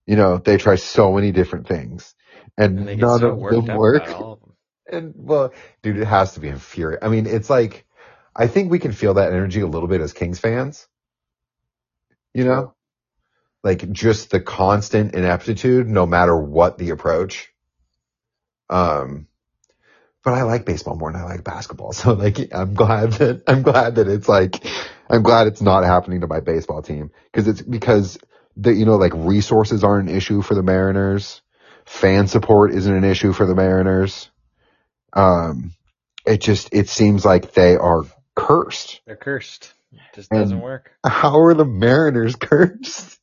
You 0.08 0.17
know, 0.17 0.38
they 0.39 0.58
try 0.58 0.76
so 0.76 1.13
many 1.13 1.32
different 1.32 1.67
things, 1.67 2.15
and, 2.58 2.89
And 2.89 3.00
none 3.00 3.23
so 3.23 3.34
of 3.34 3.39
them 3.50 3.71
work. 3.71 4.10
about 4.10 4.21
of 4.21 4.41
them. 4.41 4.54
And 4.91 5.13
well, 5.17 5.54
dude, 5.84 5.97
it 5.97 6.06
has 6.08 6.34
to 6.36 6.41
be 6.41 6.50
infuriating. 6.50 7.06
I 7.06 7.10
mean, 7.12 7.28
it's 7.28 7.50
like 7.50 7.86
I 8.36 8.47
think 8.47 8.71
we 8.71 8.80
can 8.80 8.93
feel 8.93 9.15
that 9.15 9.34
energy 9.34 9.62
a 9.62 9.67
little 9.67 9.89
bit 9.89 10.02
as 10.02 10.13
Kings 10.13 10.39
fans. 10.39 10.88
You 12.34 12.45
know, 12.45 12.76
like 13.63 13.91
just 13.91 14.32
the 14.32 14.41
constant 14.41 15.15
ineptitude, 15.15 15.88
no 15.89 16.06
matter 16.08 16.38
what 16.38 16.78
the 16.78 16.91
approach. 16.91 17.50
Um, 18.69 19.28
but 20.23 20.34
I 20.34 20.43
like 20.43 20.65
baseball 20.65 20.97
more 20.97 21.12
than 21.12 21.21
I 21.21 21.26
like 21.26 21.43
basketball. 21.45 21.93
So 21.93 22.13
like, 22.13 22.38
I'm 22.54 22.76
glad 22.76 23.13
that 23.13 23.43
I'm 23.47 23.63
glad 23.63 23.95
that 23.95 24.08
it's 24.10 24.30
like, 24.30 24.65
I'm 25.10 25.24
glad 25.24 25.48
it's 25.48 25.62
not 25.62 25.84
happening 25.84 26.22
to 26.22 26.28
my 26.28 26.39
baseball 26.39 26.82
team 26.82 27.12
because 27.32 27.48
it's 27.48 27.62
because 27.62 28.17
the 28.56 28.74
you 28.74 28.86
know 28.86 28.96
like 28.96 29.13
resources 29.15 29.84
aren't 29.84 30.10
an 30.10 30.15
issue 30.15 30.41
for 30.41 30.56
the 30.56 30.63
Mariners, 30.63 31.41
fan 31.86 32.28
support 32.28 32.74
isn't 32.74 32.93
an 32.96 33.04
issue 33.04 33.34
for 33.34 33.46
the 33.46 33.56
Mariners. 33.56 34.30
Um, 35.13 35.74
it 36.26 36.41
just 36.41 36.70
it 36.74 36.89
seems 36.89 37.24
like 37.26 37.54
they 37.54 37.76
are 37.76 38.04
cursed. 38.36 39.02
They're 39.06 39.15
cursed. 39.15 39.74
It 39.91 40.00
just 40.15 40.32
And- 40.32 40.41
doesn't 40.41 40.62
work. 40.62 40.91
How 41.06 41.39
are 41.41 41.54
the 41.54 41.65
Mariners 41.65 42.36
cursed? 42.39 43.17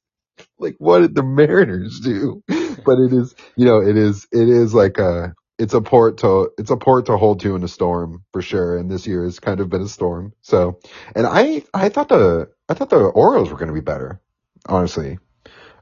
like 0.59 0.77
what 0.79 1.01
did 1.01 1.15
the 1.15 1.23
Mariners 1.23 2.01
do? 2.01 2.43
But 2.85 2.99
it 2.99 3.15
is, 3.15 3.35
you 3.57 3.65
know, 3.65 3.81
it 3.81 3.97
is, 3.97 4.27
it 4.31 4.47
is 4.47 4.75
like 4.75 4.99
a, 4.99 5.35
it's 5.59 5.75
a 5.75 5.81
port 5.81 6.19
to, 6.19 6.51
it's 6.59 6.71
a 6.71 6.77
port 6.77 7.07
to 7.07 7.17
hold 7.17 7.41
to 7.41 7.57
in 7.57 7.63
a 7.63 7.69
storm 7.69 8.25
for 8.33 8.43
sure. 8.43 8.77
And 8.77 8.91
this 8.91 9.07
year 9.07 9.25
has 9.25 9.41
kind 9.41 9.61
of 9.61 9.71
been 9.71 9.83
a 9.83 9.89
storm. 9.89 10.33
So, 10.43 10.81
and 11.15 11.27
I, 11.27 11.63
I 11.73 11.89
thought 11.89 12.09
the, 12.09 12.51
I 12.69 12.75
thought 12.75 12.91
the 12.91 13.05
Orioles 13.05 13.51
were 13.51 13.59
going 13.59 13.69
to 13.69 13.75
be 13.75 13.81
better. 13.81 14.21
Honestly, 14.67 15.19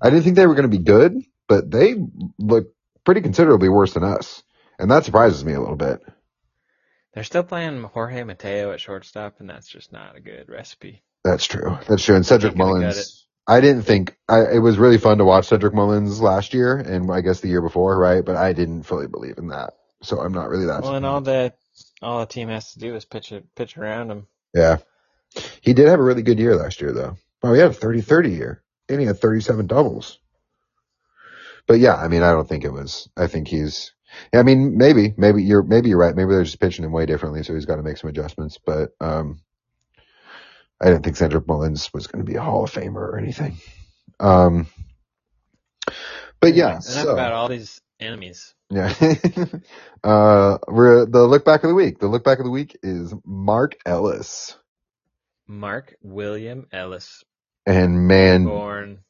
I 0.00 0.10
didn't 0.10 0.24
think 0.24 0.36
they 0.36 0.46
were 0.46 0.54
going 0.54 0.70
to 0.70 0.76
be 0.76 0.82
good, 0.82 1.22
but 1.48 1.70
they 1.70 1.94
look 2.38 2.74
pretty 3.04 3.20
considerably 3.20 3.68
worse 3.68 3.94
than 3.94 4.04
us. 4.04 4.42
And 4.78 4.90
that 4.90 5.04
surprises 5.04 5.44
me 5.44 5.52
a 5.52 5.60
little 5.60 5.76
bit. 5.76 6.00
They're 7.14 7.24
still 7.24 7.44
playing 7.44 7.82
Jorge 7.82 8.24
Mateo 8.24 8.72
at 8.72 8.80
shortstop, 8.80 9.40
and 9.40 9.48
that's 9.48 9.68
just 9.68 9.92
not 9.92 10.16
a 10.16 10.20
good 10.20 10.48
recipe. 10.48 11.02
That's 11.24 11.44
true. 11.44 11.78
That's 11.88 12.04
true. 12.04 12.16
And 12.16 12.26
Cedric 12.26 12.54
Ain't 12.54 12.62
gonna 12.62 12.74
gut 12.78 12.96
Mullins, 12.96 13.26
I 13.46 13.60
didn't 13.60 13.82
think 13.82 14.16
I, 14.28 14.42
it 14.54 14.58
was 14.58 14.78
really 14.78 14.98
fun 14.98 15.18
to 15.18 15.24
watch 15.24 15.46
Cedric 15.46 15.74
Mullins 15.74 16.20
last 16.20 16.54
year 16.54 16.76
and 16.76 17.10
I 17.10 17.20
guess 17.20 17.40
the 17.40 17.48
year 17.48 17.62
before, 17.62 17.98
right? 17.98 18.24
But 18.24 18.36
I 18.36 18.52
didn't 18.52 18.84
fully 18.84 19.08
believe 19.08 19.38
in 19.38 19.48
that. 19.48 19.74
So 20.02 20.20
I'm 20.20 20.32
not 20.32 20.48
really 20.48 20.66
that. 20.66 20.82
Well, 20.82 20.94
and 20.94 21.06
all 21.06 21.20
that 21.22 21.56
all 22.00 22.20
the 22.20 22.26
team 22.26 22.48
has 22.48 22.72
to 22.72 22.78
do 22.78 22.94
is 22.94 23.04
pitch 23.04 23.32
it, 23.32 23.44
pitch 23.54 23.76
around 23.76 24.10
him. 24.10 24.26
yeah. 24.54 24.78
He 25.62 25.72
did 25.72 25.88
have 25.88 25.98
a 25.98 26.02
really 26.02 26.22
good 26.22 26.38
year 26.38 26.56
last 26.56 26.80
year 26.80 26.92
though. 26.92 27.16
Oh, 27.42 27.52
he 27.52 27.60
had 27.60 27.70
a 27.70 27.74
30-30 27.74 28.36
year 28.36 28.62
and 28.88 29.00
he 29.00 29.06
had 29.06 29.18
37 29.18 29.66
doubles. 29.66 30.18
But 31.66 31.78
yeah, 31.80 31.94
I 31.94 32.08
mean, 32.08 32.22
I 32.22 32.32
don't 32.32 32.48
think 32.48 32.64
it 32.64 32.72
was, 32.72 33.08
I 33.16 33.28
think 33.28 33.48
he's, 33.48 33.92
I 34.32 34.42
mean, 34.42 34.76
maybe, 34.76 35.14
maybe 35.16 35.42
you're, 35.42 35.62
maybe 35.62 35.88
you're 35.88 35.98
right. 35.98 36.14
Maybe 36.14 36.32
they're 36.32 36.44
just 36.44 36.60
pitching 36.60 36.84
him 36.84 36.92
way 36.92 37.06
differently. 37.06 37.42
So 37.44 37.54
he's 37.54 37.66
got 37.66 37.76
to 37.76 37.82
make 37.82 37.96
some 37.96 38.10
adjustments, 38.10 38.58
but, 38.64 38.90
um, 39.00 39.40
I 40.82 40.86
didn't 40.86 41.04
think 41.04 41.16
Cedric 41.16 41.46
Mullins 41.46 41.88
was 41.94 42.08
going 42.08 42.24
to 42.24 42.30
be 42.30 42.36
a 42.36 42.42
Hall 42.42 42.64
of 42.64 42.72
Famer 42.72 42.96
or 42.96 43.18
anything. 43.18 43.56
Um, 44.18 44.66
but 46.40 46.54
yeah, 46.54 46.70
Enough 46.72 46.82
so, 46.84 47.12
about 47.12 47.32
all 47.32 47.48
these 47.48 47.80
enemies. 48.00 48.52
yeah. 48.70 48.92
uh, 50.04 50.58
we're 50.68 51.06
the 51.06 51.24
look 51.26 51.44
back 51.44 51.62
of 51.62 51.68
the 51.68 51.74
week. 51.74 51.98
The 52.00 52.08
look 52.08 52.24
back 52.24 52.38
of 52.38 52.44
the 52.44 52.50
week 52.50 52.76
is 52.82 53.14
Mark 53.24 53.76
Ellis. 53.86 54.56
Mark 55.46 55.94
William 56.02 56.66
Ellis, 56.72 57.22
And 57.66 58.06
man, 58.08 58.44
born 58.44 59.00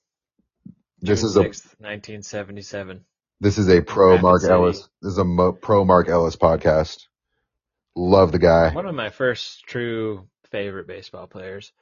this 1.01 1.21
June 1.21 1.29
is 1.31 1.37
a 1.37 1.41
1977. 1.41 3.05
this 3.41 3.59
is 3.59 3.69
a 3.69 3.81
pro 3.83 4.19
Mark 4.19 4.41
City. 4.43 4.53
Ellis. 4.53 4.89
This 5.01 5.13
is 5.13 5.19
a 5.19 5.25
mo- 5.25 5.53
pro 5.53 5.85
Mark 5.85 6.09
Ellis 6.09 6.37
podcast. 6.37 7.07
Love 7.95 8.33
the 8.33 8.39
guy 8.39 8.73
One 8.75 8.87
of 8.87 8.95
my 8.95 9.11
first 9.11 9.65
true 9.67 10.27
favorite 10.53 10.87
baseball 10.87 11.27
players. 11.27 11.73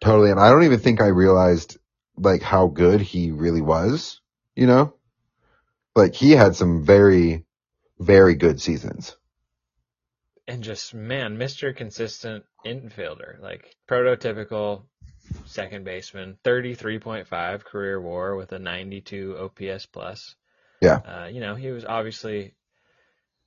totally, 0.00 0.30
and 0.30 0.38
I 0.38 0.50
don't 0.50 0.64
even 0.64 0.78
think 0.78 1.00
I 1.00 1.08
realized 1.08 1.78
like 2.16 2.42
how 2.42 2.68
good 2.68 3.00
he 3.00 3.32
really 3.32 3.62
was. 3.62 4.20
You 4.54 4.66
know, 4.66 4.94
like 5.96 6.14
he 6.14 6.32
had 6.32 6.54
some 6.54 6.84
very, 6.84 7.44
very 7.98 8.34
good 8.34 8.60
seasons. 8.60 9.16
And 10.48 10.62
just, 10.62 10.92
man, 10.92 11.38
Mr. 11.38 11.74
Consistent 11.74 12.44
infielder. 12.66 13.40
Like, 13.40 13.76
prototypical 13.88 14.82
second 15.46 15.84
baseman. 15.84 16.36
33.5 16.44 17.64
career 17.64 18.00
war 18.00 18.36
with 18.36 18.52
a 18.52 18.58
92 18.58 19.36
OPS 19.38 19.86
plus. 19.86 20.34
Yeah. 20.80 20.96
Uh, 20.96 21.26
you 21.26 21.40
know, 21.40 21.54
he 21.54 21.70
was 21.70 21.84
obviously 21.84 22.54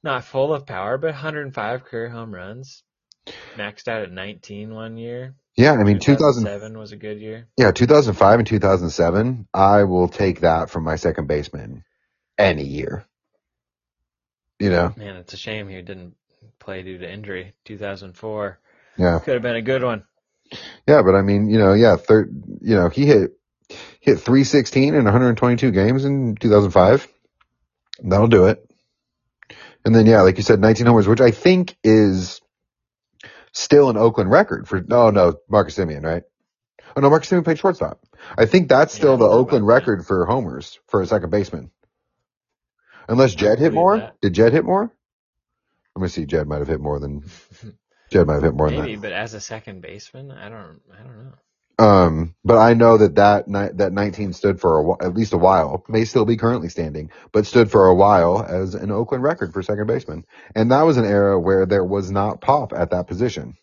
not 0.03 0.23
full 0.23 0.53
of 0.53 0.65
power, 0.65 0.97
but 0.97 1.11
105 1.11 1.83
career 1.83 2.09
home 2.09 2.33
runs. 2.33 2.83
Maxed 3.57 3.87
out 3.87 4.03
at 4.03 4.11
19 4.11 4.73
one 4.73 4.97
year. 4.97 5.35
Yeah, 5.57 5.73
I 5.73 5.83
mean, 5.83 5.99
2007 5.99 6.77
was 6.77 6.91
a 6.91 6.97
good 6.97 7.19
year. 7.19 7.47
yeah, 7.57 7.71
2005 7.71 8.39
and 8.39 8.47
2007, 8.47 9.47
I 9.53 9.83
will 9.85 10.09
take 10.09 10.41
that 10.41 10.69
from 10.69 10.83
my 10.83 10.97
second 10.97 11.27
baseman 11.27 11.83
any 12.37 12.65
year. 12.65 13.05
You 14.59 14.69
know, 14.69 14.93
Man, 14.95 15.15
it's 15.15 15.33
a 15.33 15.37
shame 15.37 15.67
he 15.67 15.81
didn't 15.81 16.15
play 16.59 16.83
due 16.83 16.97
to 16.97 17.11
injury. 17.11 17.53
2004 17.65 18.59
yeah. 18.97 19.19
could 19.19 19.33
have 19.33 19.41
been 19.41 19.55
a 19.55 19.61
good 19.61 19.83
one. 19.83 20.03
Yeah, 20.87 21.01
but 21.01 21.15
I 21.15 21.21
mean, 21.21 21.49
you 21.49 21.57
know, 21.57 21.73
yeah, 21.73 21.95
third, 21.95 22.43
you 22.61 22.75
know, 22.75 22.89
he 22.89 23.05
hit 23.05 23.31
hit 23.99 24.19
316 24.19 24.93
in 24.93 25.03
122 25.03 25.71
games 25.71 26.05
in 26.05 26.35
2005. 26.35 27.07
That'll 28.03 28.27
do 28.27 28.45
it. 28.45 28.69
And 29.83 29.95
then 29.95 30.05
yeah, 30.05 30.21
like 30.21 30.37
you 30.37 30.43
said, 30.43 30.59
19 30.59 30.85
homers, 30.85 31.07
which 31.07 31.21
I 31.21 31.31
think 31.31 31.77
is 31.83 32.41
still 33.55 33.89
an 33.89 33.97
Oakland 33.97 34.29
record 34.29 34.67
for. 34.67 34.81
No, 34.81 35.09
no, 35.09 35.35
Marcus 35.49 35.77
Semien, 35.77 36.03
right? 36.03 36.23
Oh 36.95 37.01
no, 37.01 37.09
Marcus 37.09 37.29
Semien 37.29 37.43
played 37.43 37.59
shortstop. 37.59 37.99
I 38.37 38.45
think 38.45 38.69
that's 38.69 38.93
still 38.93 39.13
I 39.15 39.17
the 39.17 39.25
Oakland 39.25 39.63
that. 39.63 39.73
record 39.73 40.05
for 40.05 40.25
homers 40.25 40.79
for 40.87 41.01
a 41.01 41.07
second 41.07 41.31
baseman. 41.31 41.71
Unless 43.07 43.35
Jed 43.35 43.59
hit 43.59 43.73
more. 43.73 43.97
that. 43.97 44.21
Did 44.21 44.33
Jed 44.33 44.53
hit 44.53 44.65
more? 44.65 44.91
Let 45.95 46.01
me 46.03 46.09
see. 46.09 46.25
Jed 46.25 46.47
might 46.47 46.59
have 46.59 46.67
hit 46.67 46.81
more 46.81 46.99
than 46.99 47.23
Jed 48.11 48.27
might 48.27 48.35
have 48.35 48.43
hit 48.43 48.53
more 48.53 48.69
than 48.69 48.77
that. 48.79 48.85
Maybe, 48.85 48.95
but 48.97 49.13
as 49.13 49.33
a 49.33 49.41
second 49.41 49.81
baseman, 49.81 50.31
I 50.31 50.49
don't, 50.49 50.81
I 50.93 51.03
don't 51.03 51.25
know. 51.25 51.33
Um, 51.77 52.35
but 52.45 52.57
I 52.57 52.73
know 52.73 52.97
that 52.97 53.15
that 53.15 53.47
ni- 53.47 53.69
that 53.73 53.91
19 53.91 54.33
stood 54.33 54.61
for 54.61 54.79
a, 54.79 54.83
wh- 54.85 55.05
at 55.05 55.13
least 55.13 55.33
a 55.33 55.37
while, 55.37 55.83
may 55.89 56.05
still 56.05 56.25
be 56.25 56.37
currently 56.37 56.69
standing, 56.69 57.11
but 57.33 57.45
stood 57.45 57.69
for 57.69 57.87
a 57.87 57.95
while 57.95 58.45
as 58.47 58.75
an 58.75 58.91
Oakland 58.91 59.23
record 59.23 59.51
for 59.53 59.61
second 59.61 59.87
baseman. 59.87 60.25
And 60.55 60.71
that 60.71 60.83
was 60.83 60.97
an 60.97 61.05
era 61.05 61.39
where 61.39 61.65
there 61.65 61.83
was 61.83 62.11
not 62.11 62.39
pop 62.41 62.71
at 62.73 62.91
that 62.91 63.07
position. 63.07 63.57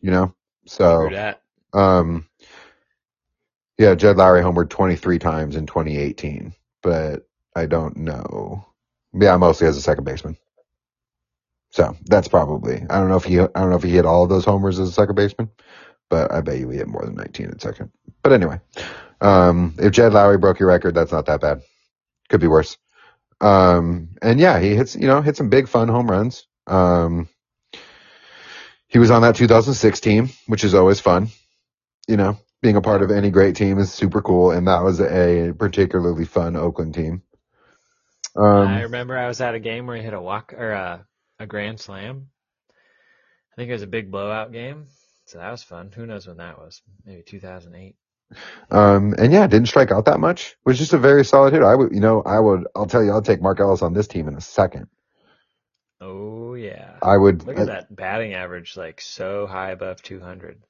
You 0.00 0.10
know? 0.10 0.34
So, 0.66 1.08
that. 1.10 1.42
um, 1.72 2.26
yeah, 3.78 3.94
Jed 3.94 4.16
Lowrie 4.16 4.42
homered 4.42 4.70
23 4.70 5.18
times 5.18 5.56
in 5.56 5.66
2018, 5.66 6.54
but 6.82 7.26
I 7.56 7.66
don't 7.66 7.98
know. 7.98 8.66
Yeah, 9.12 9.36
mostly 9.36 9.66
as 9.66 9.76
a 9.76 9.82
second 9.82 10.04
baseman. 10.04 10.36
So 11.72 11.96
that's 12.04 12.28
probably, 12.28 12.76
I 12.88 12.98
don't 13.00 13.08
know 13.08 13.16
if 13.16 13.24
he, 13.24 13.40
I 13.40 13.46
don't 13.46 13.70
know 13.70 13.76
if 13.76 13.82
he 13.82 13.90
hit 13.90 14.06
all 14.06 14.24
of 14.24 14.28
those 14.30 14.44
homers 14.44 14.78
as 14.80 14.88
a 14.88 14.92
second 14.92 15.16
baseman, 15.16 15.50
but 16.14 16.32
I 16.32 16.42
bet 16.42 16.60
you 16.60 16.70
he 16.70 16.76
hit 16.76 16.86
more 16.86 17.04
than 17.04 17.16
19 17.16 17.50
at 17.50 17.60
second. 17.60 17.90
But 18.22 18.32
anyway, 18.32 18.60
um, 19.20 19.74
if 19.78 19.90
Jed 19.90 20.12
Lowrie 20.12 20.40
broke 20.40 20.60
your 20.60 20.68
record, 20.68 20.94
that's 20.94 21.10
not 21.10 21.26
that 21.26 21.40
bad. 21.40 21.62
Could 22.28 22.40
be 22.40 22.46
worse. 22.46 22.78
Um, 23.40 24.10
and 24.22 24.38
yeah, 24.38 24.60
he 24.60 24.76
hits, 24.76 24.94
you 24.94 25.08
know, 25.08 25.22
hit 25.22 25.36
some 25.36 25.48
big 25.48 25.66
fun 25.66 25.88
home 25.88 26.08
runs. 26.08 26.46
Um, 26.68 27.28
he 28.86 29.00
was 29.00 29.10
on 29.10 29.22
that 29.22 29.34
2006 29.34 29.98
team, 29.98 30.30
which 30.46 30.62
is 30.62 30.72
always 30.72 31.00
fun. 31.00 31.30
You 32.06 32.16
know, 32.16 32.38
being 32.62 32.76
a 32.76 32.80
part 32.80 33.02
of 33.02 33.10
any 33.10 33.30
great 33.30 33.56
team 33.56 33.80
is 33.80 33.92
super 33.92 34.22
cool. 34.22 34.52
And 34.52 34.68
that 34.68 34.84
was 34.84 35.00
a 35.00 35.52
particularly 35.58 36.26
fun 36.26 36.54
Oakland 36.54 36.94
team. 36.94 37.22
Um, 38.36 38.68
I 38.68 38.82
remember 38.82 39.18
I 39.18 39.26
was 39.26 39.40
at 39.40 39.56
a 39.56 39.60
game 39.60 39.88
where 39.88 39.96
he 39.96 40.02
hit 40.04 40.14
a 40.14 40.20
walk 40.20 40.54
or 40.56 40.70
a, 40.70 41.04
a 41.40 41.46
grand 41.46 41.80
slam. 41.80 42.28
I 42.70 43.56
think 43.56 43.70
it 43.70 43.72
was 43.74 43.82
a 43.82 43.88
big 43.88 44.12
blowout 44.12 44.52
game, 44.52 44.86
so 45.26 45.38
that 45.38 45.50
was 45.50 45.62
fun. 45.62 45.90
Who 45.94 46.06
knows 46.06 46.26
when 46.26 46.38
that 46.38 46.58
was? 46.58 46.82
Maybe 47.04 47.22
2008. 47.22 47.96
Um, 48.70 49.14
and 49.18 49.32
yeah, 49.32 49.46
didn't 49.46 49.68
strike 49.68 49.90
out 49.90 50.06
that 50.06 50.20
much. 50.20 50.56
Was 50.64 50.78
just 50.78 50.92
a 50.92 50.98
very 50.98 51.24
solid 51.24 51.52
hitter. 51.52 51.66
I 51.66 51.74
would, 51.74 51.92
you 51.92 52.00
know, 52.00 52.22
I 52.22 52.40
would, 52.40 52.66
I'll 52.74 52.86
tell 52.86 53.02
you, 53.04 53.10
I'll 53.12 53.22
take 53.22 53.42
Mark 53.42 53.60
Ellis 53.60 53.82
on 53.82 53.92
this 53.92 54.08
team 54.08 54.28
in 54.28 54.36
a 54.36 54.40
second. 54.40 54.88
Oh 56.00 56.54
yeah. 56.54 56.96
I 57.02 57.16
would, 57.16 57.46
Look 57.46 57.58
at 57.58 57.66
that 57.66 57.94
batting 57.94 58.34
average, 58.34 58.76
like 58.76 59.00
so 59.00 59.46
high 59.46 59.70
above 59.70 60.02
200. 60.02 60.62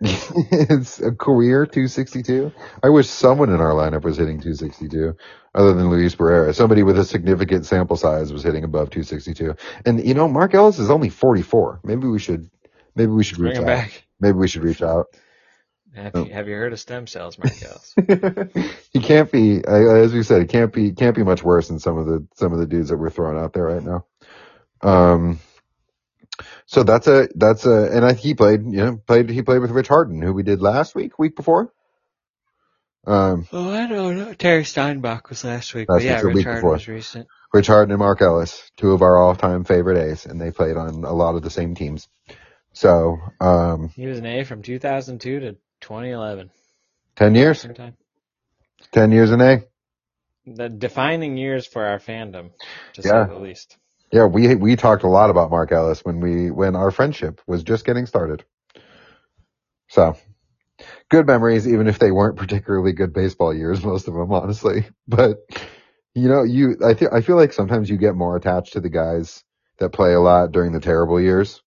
it's 0.02 0.98
a 1.00 1.12
career 1.12 1.66
262. 1.66 2.50
I 2.82 2.88
wish 2.88 3.06
someone 3.06 3.50
in 3.50 3.60
our 3.60 3.72
lineup 3.72 4.02
was 4.02 4.16
hitting 4.16 4.40
262 4.40 5.14
other 5.54 5.74
than 5.74 5.90
Luis 5.90 6.14
Barrera. 6.14 6.54
Somebody 6.54 6.82
with 6.82 6.98
a 6.98 7.04
significant 7.04 7.66
sample 7.66 7.96
size 7.96 8.32
was 8.32 8.42
hitting 8.42 8.64
above 8.64 8.88
262. 8.88 9.54
And 9.84 10.02
you 10.02 10.14
know, 10.14 10.26
Mark 10.26 10.54
Ellis 10.54 10.78
is 10.78 10.88
only 10.88 11.10
44. 11.10 11.80
Maybe 11.84 12.06
we 12.06 12.18
should, 12.18 12.48
maybe 12.94 13.12
we 13.12 13.24
should 13.24 13.38
Bring 13.38 13.50
reach 13.52 13.60
out. 13.60 13.66
back. 13.66 14.04
Maybe 14.20 14.36
we 14.38 14.48
should 14.48 14.62
reach 14.64 14.82
out. 14.82 15.06
Have 15.94 16.12
Oh. 16.14 16.24
you, 16.24 16.32
have 16.32 16.46
you 16.48 16.54
heard 16.54 16.72
of 16.72 16.78
stem 16.78 17.06
cells, 17.08 17.36
Mark 17.38 17.52
Ellis? 17.62 17.94
he 18.92 19.00
can't 19.00 19.30
be, 19.32 19.60
as 19.66 20.12
we 20.14 20.22
said, 20.22 20.42
he 20.42 20.46
can't 20.46 20.72
be, 20.72 20.92
can't 20.92 21.16
be 21.16 21.24
much 21.24 21.42
worse 21.42 21.66
than 21.68 21.80
some 21.80 21.98
of 21.98 22.06
the, 22.06 22.26
some 22.36 22.52
of 22.52 22.60
the 22.60 22.66
dudes 22.66 22.90
that 22.90 22.96
we're 22.96 23.10
throwing 23.10 23.38
out 23.38 23.52
there 23.52 23.64
right 23.64 23.82
now. 23.82 24.04
Um, 24.82 25.40
so 26.66 26.84
that's 26.84 27.08
a, 27.08 27.28
that's 27.34 27.66
a, 27.66 27.90
and 27.92 28.04
I, 28.04 28.12
he 28.12 28.34
played, 28.34 28.60
you 28.62 28.84
know, 28.84 28.96
played, 29.04 29.28
he 29.30 29.42
played 29.42 29.60
with 29.60 29.72
Rich 29.72 29.88
Harden, 29.88 30.22
who 30.22 30.32
we 30.32 30.44
did 30.44 30.62
last 30.62 30.94
week, 30.94 31.18
week 31.18 31.34
before. 31.34 31.72
Um, 33.06 33.48
oh, 33.52 33.72
I 33.72 33.86
don't 33.88 34.16
know. 34.16 34.32
Terry 34.34 34.64
Steinbach 34.64 35.28
was 35.28 35.42
last 35.42 35.74
week, 35.74 35.88
but 35.88 36.02
yeah, 36.02 36.20
Rich 36.20 36.44
Harden 36.44 36.68
was 36.68 36.86
recent. 36.86 37.26
Rich 37.52 37.66
Harden 37.66 37.90
and 37.92 37.98
Mark 37.98 38.22
Ellis, 38.22 38.70
two 38.76 38.92
of 38.92 39.02
our 39.02 39.16
all-time 39.16 39.64
favorite 39.64 39.98
A's, 39.98 40.24
and 40.26 40.40
they 40.40 40.52
played 40.52 40.76
on 40.76 41.02
a 41.04 41.12
lot 41.12 41.34
of 41.34 41.42
the 41.42 41.50
same 41.50 41.74
teams. 41.74 42.08
So, 42.72 43.18
um, 43.40 43.90
He 43.96 44.06
was 44.06 44.18
an 44.18 44.26
A 44.26 44.44
from 44.44 44.62
2002 44.62 45.40
to 45.40 45.52
2011. 45.80 46.50
10 47.16 47.34
years, 47.34 47.66
10 48.92 49.12
years 49.12 49.30
an 49.30 49.40
A. 49.40 49.62
The 50.46 50.68
defining 50.68 51.36
years 51.36 51.66
for 51.66 51.84
our 51.84 51.98
fandom, 51.98 52.50
to 52.94 53.02
Yeah. 53.02 53.26
say 53.26 53.34
the 53.34 53.38
least. 53.38 53.76
Yeah, 54.12 54.26
we, 54.26 54.54
we 54.56 54.76
talked 54.76 55.04
a 55.04 55.08
lot 55.08 55.30
about 55.30 55.50
Mark 55.50 55.70
Ellis 55.72 56.04
when 56.04 56.20
we, 56.20 56.50
when 56.50 56.74
our 56.74 56.90
friendship 56.90 57.40
was 57.46 57.62
just 57.62 57.84
getting 57.84 58.06
started. 58.06 58.44
So, 59.88 60.16
good 61.10 61.26
memories, 61.26 61.68
even 61.68 61.86
if 61.88 61.98
they 61.98 62.10
weren't 62.10 62.36
particularly 62.36 62.92
good 62.92 63.12
baseball 63.12 63.54
years, 63.54 63.84
most 63.84 64.08
of 64.08 64.14
them, 64.14 64.32
honestly. 64.32 64.86
But, 65.06 65.38
you 66.14 66.28
know, 66.28 66.42
you, 66.42 66.76
I 66.84 66.94
feel, 66.94 67.10
I 67.12 67.20
feel 67.20 67.36
like 67.36 67.52
sometimes 67.52 67.90
you 67.90 67.96
get 67.98 68.14
more 68.16 68.36
attached 68.36 68.72
to 68.74 68.80
the 68.80 68.90
guys 68.90 69.44
that 69.78 69.90
play 69.90 70.14
a 70.14 70.20
lot 70.20 70.52
during 70.52 70.72
the 70.72 70.80
terrible 70.80 71.20
years. 71.20 71.62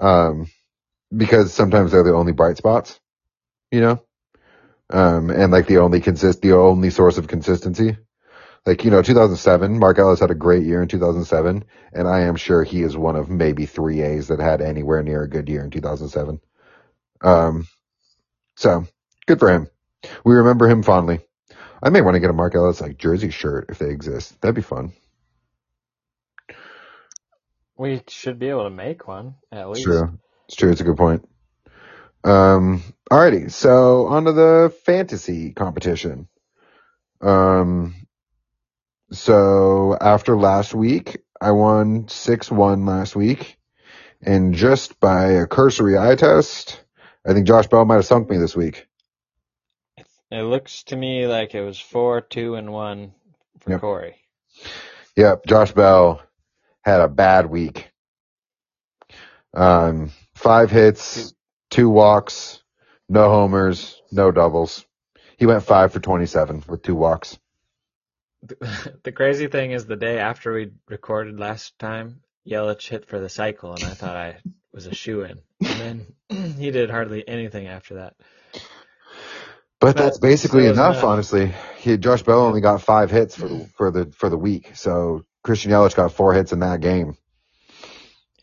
Um, 0.00 0.48
because 1.16 1.52
sometimes 1.54 1.92
they're 1.92 2.04
the 2.04 2.14
only 2.14 2.32
bright 2.32 2.56
spots, 2.56 3.00
you 3.70 3.80
know? 3.80 4.02
Um, 4.90 5.30
and 5.30 5.52
like 5.52 5.66
the 5.66 5.78
only 5.78 6.00
consist, 6.00 6.42
the 6.42 6.54
only 6.54 6.90
source 6.90 7.18
of 7.18 7.28
consistency. 7.28 7.96
Like, 8.66 8.84
you 8.84 8.90
know, 8.90 9.02
2007, 9.02 9.78
Mark 9.78 9.98
Ellis 9.98 10.20
had 10.20 10.30
a 10.30 10.34
great 10.36 10.64
year 10.64 10.82
in 10.82 10.88
2007, 10.88 11.64
and 11.92 12.08
I 12.08 12.20
am 12.22 12.36
sure 12.36 12.64
he 12.64 12.82
is 12.82 12.96
one 12.96 13.16
of 13.16 13.30
maybe 13.30 13.66
three 13.66 14.02
A's 14.02 14.28
that 14.28 14.40
had 14.40 14.60
anywhere 14.60 15.02
near 15.02 15.22
a 15.22 15.28
good 15.28 15.48
year 15.48 15.64
in 15.64 15.70
2007. 15.70 16.40
Um, 17.22 17.66
so 18.56 18.86
good 19.26 19.40
for 19.40 19.50
him. 19.52 19.68
We 20.24 20.34
remember 20.34 20.68
him 20.68 20.82
fondly. 20.82 21.20
I 21.82 21.90
may 21.90 22.02
want 22.02 22.14
to 22.16 22.20
get 22.20 22.30
a 22.30 22.34
Mark 22.34 22.54
Ellis 22.54 22.80
like 22.80 22.98
jersey 22.98 23.30
shirt 23.30 23.66
if 23.70 23.78
they 23.78 23.90
exist. 23.90 24.40
That'd 24.40 24.56
be 24.56 24.62
fun. 24.62 24.92
We 27.78 28.02
should 28.08 28.38
be 28.38 28.48
able 28.48 28.64
to 28.64 28.70
make 28.70 29.06
one, 29.06 29.36
at 29.52 29.68
least. 29.70 29.84
true. 29.84 30.18
It's 30.46 30.56
true. 30.56 30.70
It's 30.72 30.80
a 30.80 30.84
good 30.84 30.96
point. 30.96 31.28
Um, 32.24 32.82
alrighty. 33.10 33.50
So 33.50 34.06
on 34.06 34.24
to 34.24 34.32
the 34.32 34.74
fantasy 34.84 35.52
competition. 35.52 36.28
Um, 37.20 37.94
so 39.12 39.96
after 40.00 40.36
last 40.36 40.74
week, 40.74 41.18
I 41.40 41.52
won 41.52 42.04
6-1 42.06 42.86
last 42.86 43.14
week. 43.14 43.56
And 44.20 44.54
just 44.54 44.98
by 44.98 45.26
a 45.32 45.46
cursory 45.46 45.96
eye 45.96 46.16
test, 46.16 46.82
I 47.24 47.32
think 47.32 47.46
Josh 47.46 47.68
Bell 47.68 47.84
might 47.84 47.94
have 47.96 48.06
sunk 48.06 48.28
me 48.28 48.36
this 48.38 48.56
week. 48.56 48.88
It 50.30 50.42
looks 50.42 50.82
to 50.84 50.96
me 50.96 51.26
like 51.26 51.54
it 51.54 51.62
was 51.62 51.78
4, 51.78 52.20
2, 52.22 52.56
and 52.56 52.72
1 52.72 53.12
for 53.60 53.70
Yep. 53.70 53.80
Corey. 53.80 54.16
Yep. 55.16 55.46
Josh 55.46 55.72
Bell 55.72 56.20
had 56.88 57.00
a 57.00 57.08
bad 57.08 57.46
week. 57.46 57.90
Um, 59.54 60.10
five 60.34 60.70
hits, 60.70 61.34
two 61.70 61.88
walks, 61.90 62.62
no 63.08 63.28
homers, 63.30 64.00
no 64.12 64.30
doubles. 64.30 64.84
He 65.38 65.46
went 65.46 65.64
five 65.64 65.92
for 65.92 66.00
27 66.00 66.64
with 66.68 66.82
two 66.82 66.94
walks. 66.94 67.38
The 69.02 69.12
crazy 69.12 69.48
thing 69.48 69.72
is 69.72 69.86
the 69.86 69.96
day 69.96 70.18
after 70.18 70.52
we 70.52 70.72
recorded 70.88 71.40
last 71.40 71.78
time, 71.78 72.20
Yelich 72.48 72.88
hit 72.88 73.06
for 73.08 73.18
the 73.18 73.28
cycle, 73.28 73.74
and 73.74 73.84
I 73.84 73.94
thought 73.94 74.16
I 74.16 74.38
was 74.72 74.86
a 74.86 74.94
shoe 74.94 75.22
in. 75.22 75.40
And 75.64 76.06
then 76.30 76.54
he 76.58 76.70
did 76.70 76.90
hardly 76.90 77.26
anything 77.26 77.66
after 77.66 77.94
that. 77.96 78.14
But 79.80 79.96
But 79.96 79.96
that's 79.96 80.18
basically 80.18 80.66
is 80.66 80.72
enough, 80.74 81.04
honestly. 81.04 81.54
He, 81.78 81.96
Josh 81.98 82.22
Bell 82.22 82.40
only 82.42 82.60
got 82.60 82.82
five 82.82 83.10
hits 83.10 83.36
for 83.36 83.48
the, 83.48 83.66
for 83.76 83.90
the, 83.90 84.06
for 84.12 84.28
the 84.30 84.38
week. 84.38 84.76
So 84.76 85.24
Christian 85.42 85.70
Yelich 85.70 85.94
got 85.94 86.12
four 86.12 86.34
hits 86.34 86.52
in 86.52 86.60
that 86.60 86.80
game. 86.80 87.16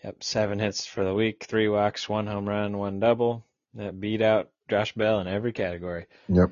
Yep, 0.04 0.24
seven 0.24 0.60
hits 0.60 0.86
for 0.86 1.04
the 1.04 1.14
week, 1.14 1.46
three 1.46 1.68
walks, 1.68 2.08
one 2.08 2.28
home 2.28 2.48
run, 2.48 2.78
one 2.78 3.00
double. 3.00 3.46
That 3.74 4.00
beat 4.00 4.22
out 4.22 4.50
Josh 4.70 4.94
Bell 4.94 5.20
in 5.20 5.28
every 5.28 5.52
category. 5.52 6.06
Yep. 6.30 6.52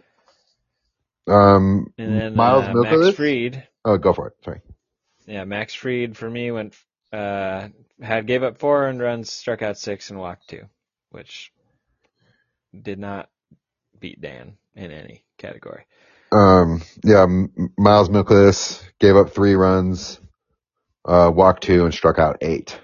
Um, 1.27 1.93
And 1.97 2.19
then 2.19 2.35
Miles 2.35 2.65
uh, 2.65 2.73
Max 2.73 3.15
Fried, 3.15 3.67
Oh, 3.85 3.97
go 3.97 4.13
for 4.13 4.27
it. 4.27 4.33
Sorry. 4.43 4.61
yeah, 5.25 5.45
Max 5.45 5.73
Fried 5.73 6.17
for 6.17 6.29
me 6.29 6.51
went 6.51 6.75
uh 7.13 7.69
had 8.01 8.25
gave 8.27 8.43
up 8.43 8.57
four 8.57 8.85
earned 8.85 8.99
runs, 9.01 9.31
struck 9.31 9.61
out 9.61 9.77
six, 9.77 10.09
and 10.09 10.19
walked 10.19 10.49
two, 10.49 10.65
which 11.11 11.53
did 12.79 12.99
not 12.99 13.29
beat 13.99 14.19
Dan 14.19 14.57
in 14.75 14.91
any 14.91 15.23
category. 15.37 15.85
Um, 16.31 16.81
yeah, 17.03 17.23
M- 17.23 17.71
Miles 17.77 18.09
Mikolas 18.09 18.81
gave 18.99 19.15
up 19.15 19.29
three 19.29 19.53
runs, 19.53 20.19
uh, 21.05 21.31
walked 21.33 21.63
two 21.63 21.85
and 21.85 21.93
struck 21.93 22.19
out 22.19 22.37
eight. 22.41 22.79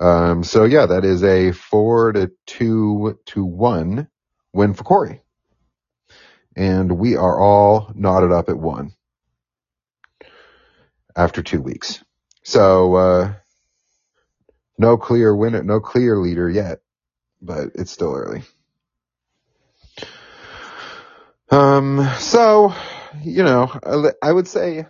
Um, 0.00 0.44
so 0.44 0.64
yeah, 0.64 0.86
that 0.86 1.04
is 1.04 1.22
a 1.22 1.52
four 1.52 2.12
to 2.12 2.30
two 2.46 3.18
to 3.26 3.44
one 3.44 4.08
win 4.52 4.74
for 4.74 4.84
Corey. 4.84 5.22
And 6.56 6.98
we 6.98 7.16
are 7.16 7.38
all 7.40 7.92
knotted 7.94 8.32
up 8.32 8.48
at 8.48 8.58
one 8.58 8.92
after 11.16 11.42
two 11.42 11.60
weeks. 11.62 12.02
So, 12.42 12.94
uh, 12.94 13.34
no 14.78 14.96
clear 14.96 15.34
winner, 15.36 15.62
no 15.62 15.80
clear 15.80 16.16
leader 16.16 16.48
yet, 16.48 16.80
but 17.42 17.68
it's 17.74 17.90
still 17.90 18.14
early. 18.14 18.42
Um, 21.50 22.08
so, 22.18 22.74
you 23.22 23.42
know, 23.42 23.70
I 23.84 24.28
I 24.28 24.32
would 24.32 24.48
say 24.48 24.86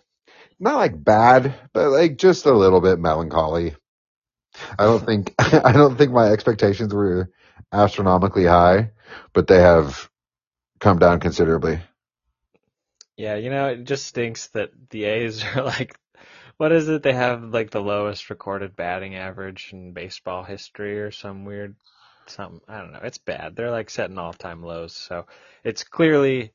not 0.61 0.77
like 0.77 1.03
bad, 1.03 1.55
but 1.73 1.91
like 1.91 2.19
just 2.19 2.47
a 2.47 2.53
little 2.53 2.81
bit 2.81 2.99
melancholy. 2.99 3.75
I 4.79 4.85
don't 4.85 5.05
think, 5.05 5.35
I 5.39 5.73
don't 5.73 5.97
think 5.97 6.13
my 6.13 6.29
expectations 6.31 6.95
were 6.95 7.31
astronomically 7.73 8.45
high, 8.47 8.91
but 9.33 9.47
they 9.47 9.61
have 9.61 10.09
come 10.81 10.99
down 10.99 11.21
considerably. 11.21 11.81
Yeah, 13.17 13.37
you 13.37 13.51
know, 13.51 13.69
it 13.69 13.85
just 13.85 14.07
stinks 14.07 14.49
that 14.49 14.71
the 14.91 15.05
A's 15.05 15.45
are 15.57 15.63
like, 15.63 15.99
what 16.57 16.73
is 16.73 16.89
it? 16.89 17.03
They 17.03 17.13
have 17.13 17.43
like 17.43 17.71
the 17.71 17.81
lowest 17.81 18.31
recorded 18.31 18.77
batting 18.77 19.15
average 19.17 19.71
in 19.73 19.93
baseball 19.93 20.45
history 20.45 21.01
or 21.01 21.11
some 21.11 21.45
weird 21.45 21.77
something. 22.27 22.61
I 22.69 22.79
don't 22.81 22.93
know. 22.93 23.01
It's 23.03 23.19
bad. 23.19 23.57
They're 23.57 23.71
like 23.71 23.91
setting 23.91 24.19
all-time 24.19 24.63
lows. 24.63 24.95
So 24.95 25.27
it's 25.65 25.85
clearly, 25.85 26.53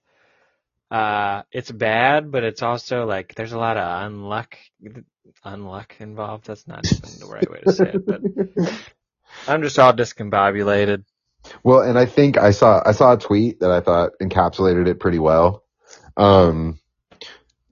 uh, 0.91 1.43
it's 1.51 1.71
bad, 1.71 2.31
but 2.31 2.43
it's 2.43 2.63
also 2.63 3.05
like 3.05 3.35
there's 3.35 3.53
a 3.53 3.59
lot 3.59 3.77
of 3.77 3.83
unluck, 4.11 4.53
unluck 5.45 5.91
involved. 5.99 6.47
That's 6.47 6.67
not 6.67 6.87
even 6.91 7.19
the 7.19 7.27
right 7.27 7.49
way 7.49 7.61
to 7.61 7.69
say 7.69 7.91
it, 7.95 8.05
but 8.07 8.21
I'm 9.47 9.63
just 9.63 9.79
all 9.79 9.93
discombobulated. 9.93 11.05
Well, 11.63 11.81
and 11.81 11.97
I 11.99 12.05
think 12.05 12.37
I 12.37 12.51
saw, 12.51 12.81
I 12.85 12.93
saw 12.93 13.13
a 13.13 13.17
tweet 13.19 13.59
that 13.61 13.71
I 13.71 13.81
thought 13.81 14.11
encapsulated 14.21 14.87
it 14.87 14.99
pretty 14.99 15.19
well. 15.19 15.63
Um, 16.17 16.79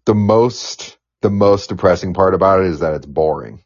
the 0.06 0.16
most, 0.16 0.98
the 1.22 1.30
most 1.32 1.70
depressing 1.70 2.14
part 2.14 2.34
about 2.36 2.62
it 2.62 2.68
is 2.68 2.80
that 2.82 2.96
it's 2.96 3.06
boring. 3.06 3.64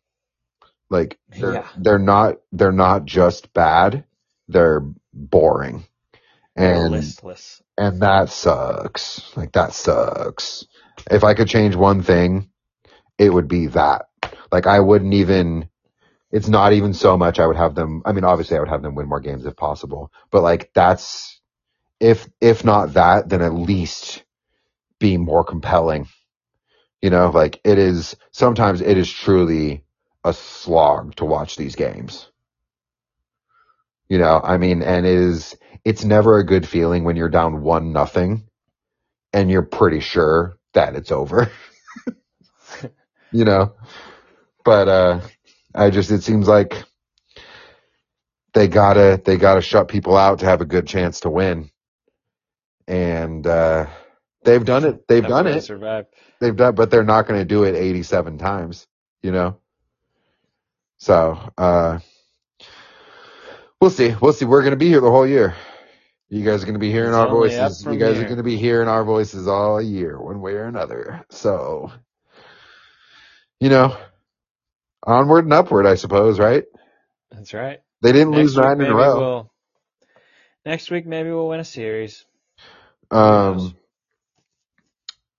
Like 0.90 1.20
they're, 1.30 1.54
Yeah. 1.56 1.68
they're 1.78 2.00
not, 2.00 2.38
they're 2.52 2.72
not 2.72 3.06
just 3.06 3.54
bad. 3.54 4.06
They're 4.48 4.84
boring. 5.14 5.86
They're 6.58 6.86
And, 6.86 6.92
listless. 6.92 7.62
And 7.78 8.02
that 8.02 8.30
sucks. 8.30 9.36
Like 9.38 9.52
that 9.54 9.74
sucks. 9.74 10.66
If 11.10 11.24
I 11.24 11.34
could 11.34 11.48
change 11.48 11.76
one 11.76 12.02
thing, 12.02 12.50
it 13.18 13.32
would 13.32 13.48
be 13.48 13.68
that. 13.68 14.08
Like 14.52 14.68
I 14.68 14.80
wouldn't 14.80 15.14
even, 15.14 15.70
it's 16.32 16.48
not 16.48 16.74
even 16.74 16.94
so 16.94 17.18
much 17.18 17.40
I 17.40 17.48
would 17.48 17.56
have 17.56 17.76
them, 17.76 18.02
I 18.06 18.12
mean, 18.12 18.24
obviously 18.24 18.58
I 18.58 18.60
would 18.60 18.70
have 18.70 18.82
them 18.82 18.96
win 18.96 19.08
more 19.08 19.20
games 19.20 19.46
if 19.46 19.56
possible, 19.56 20.12
but 20.32 20.42
like 20.44 20.72
that's, 20.74 21.40
if, 22.00 22.28
if 22.42 22.64
not 22.64 22.94
that, 22.94 23.30
then 23.30 23.42
at 23.42 23.54
least 23.54 24.24
be 25.00 25.18
more 25.18 25.44
compelling. 25.44 26.08
You 27.02 27.10
know, 27.12 27.30
like 27.30 27.60
it 27.64 27.78
is, 27.78 28.16
sometimes 28.32 28.82
it 28.82 28.98
is 28.98 29.12
truly 29.12 29.84
a 30.24 30.34
slog 30.34 31.16
to 31.16 31.26
watch 31.26 31.56
these 31.56 31.76
games. 31.76 32.30
You 34.10 34.18
know, 34.18 34.40
I 34.44 34.58
mean, 34.58 34.82
and 34.82 35.06
it 35.06 35.14
is, 35.14 35.56
it's 35.84 36.04
never 36.04 36.38
a 36.38 36.46
good 36.46 36.68
feeling 36.68 37.04
when 37.04 37.16
you're 37.16 37.30
down 37.30 37.62
one 37.62 37.92
nothing 37.92 38.48
and 39.34 39.52
you're 39.52 39.64
pretty 39.64 40.00
sure 40.00 40.58
that 40.74 40.96
it's 40.96 41.12
over. 41.12 41.52
you 43.32 43.46
know, 43.46 43.74
but, 44.64 44.88
uh, 44.88 45.22
I 45.76 45.90
just, 45.90 46.12
it 46.12 46.24
seems 46.24 46.48
like 46.48 46.84
they 48.54 48.68
gotta, 48.68 49.22
they 49.24 49.38
gotta 49.38 49.62
shut 49.62 49.90
people 49.90 50.16
out 50.16 50.40
to 50.40 50.46
have 50.46 50.62
a 50.62 50.66
good 50.66 50.88
chance 50.88 51.22
to 51.22 51.30
win. 51.30 51.70
And, 52.88 53.46
uh, 53.46 53.88
they've 54.44 54.64
done 54.64 54.86
it. 54.86 55.08
They've 55.08 55.22
Tough 55.22 55.30
done 55.30 55.48
it. 55.48 55.62
Survive. 55.64 56.06
They've 56.40 56.56
done, 56.56 56.76
but 56.76 56.90
they're 56.92 57.04
not 57.04 57.28
going 57.28 57.40
to 57.40 57.46
do 57.46 57.64
it 57.64 57.76
87 57.76 58.38
times, 58.38 58.88
you 59.22 59.32
know? 59.32 59.60
So, 61.00 61.38
uh, 61.58 62.00
we'll 63.82 63.90
see. 63.90 64.16
We'll 64.22 64.34
see. 64.34 64.46
We're 64.46 64.62
going 64.62 64.72
to 64.72 64.78
be 64.78 64.88
here 64.88 65.02
the 65.02 65.12
whole 65.12 65.28
year. 65.28 65.56
You 66.30 66.44
guys 66.44 66.62
are 66.62 66.66
going 66.66 66.76
to 66.76 66.80
be 66.80 66.92
hearing 66.92 67.10
It's 67.10 67.18
our 67.18 67.30
voices. 67.30 67.86
You 67.86 67.98
guys 67.98 68.18
are 68.18 68.26
going 68.26 68.38
to 68.38 68.44
be 68.44 68.58
hearing 68.58 68.90
our 68.90 69.06
voices 69.06 69.48
all 69.48 69.82
year, 69.82 70.22
one 70.22 70.42
way 70.42 70.54
or 70.54 70.66
another. 70.66 71.26
So, 71.30 71.92
you 73.62 73.70
know, 73.70 73.98
onward 75.06 75.46
and 75.46 75.54
upward, 75.54 75.86
I 75.86 75.96
suppose, 75.96 76.38
right? 76.38 76.66
That's 77.32 77.54
right. 77.54 77.80
They 78.02 78.12
didn't 78.12 78.32
Next 78.32 78.56
lose 78.56 78.58
nine 78.58 78.82
in 78.82 78.88
a 78.88 78.96
row. 78.96 79.20
we'll. 79.20 79.52
Next 80.66 80.92
week 80.92 81.06
maybe 81.06 81.30
we'll 81.30 81.48
win 81.48 81.62
a 81.62 81.66
series. 81.66 82.26
Um, 83.10 83.74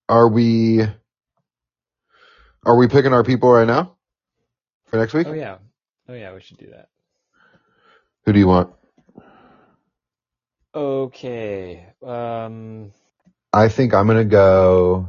are 0.08 0.26
we, 0.26 0.80
are 2.64 2.76
we 2.78 2.88
picking 2.88 3.12
our 3.12 3.24
people 3.24 3.50
right 3.52 3.66
now 3.66 3.96
for 4.86 4.96
next 4.96 5.12
week? 5.12 5.26
Oh 5.26 5.34
yeah. 5.34 5.58
Oh 6.08 6.14
yeah. 6.14 6.32
We 6.32 6.40
should 6.40 6.56
do 6.56 6.70
that. 6.70 6.88
Who 8.28 8.34
do 8.34 8.40
you 8.40 8.46
want? 8.46 8.70
Okay. 10.74 11.86
Um. 12.06 12.92
I 13.54 13.70
think 13.70 13.94
I'm 13.94 14.06
gonna 14.06 14.26
go 14.26 15.08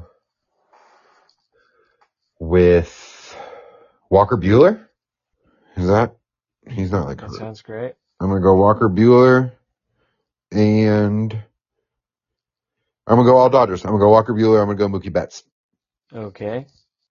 with 2.40 3.36
Walker 4.10 4.38
Buehler. 4.38 4.88
Is 5.76 5.88
that? 5.88 6.16
He's 6.70 6.94
not 6.94 7.08
like 7.08 7.20
That 7.20 7.28
hurt. 7.28 7.40
sounds 7.40 7.62
great. 7.62 7.96
I'm 8.22 8.30
gonna 8.30 8.40
go 8.40 8.56
Walker 8.56 8.88
Buehler, 8.88 9.52
and 10.54 11.34
I'm 13.06 13.18
gonna 13.18 13.26
go 13.26 13.36
all 13.36 13.50
Dodgers. 13.50 13.84
I'm 13.84 13.92
gonna 13.92 14.00
go 14.00 14.12
Walker 14.12 14.34
Buehler. 14.34 14.62
I'm 14.62 14.68
gonna 14.74 14.78
go 14.78 14.88
Mookie 14.88 15.12
Betts. 15.12 15.44
Okay. 16.16 16.68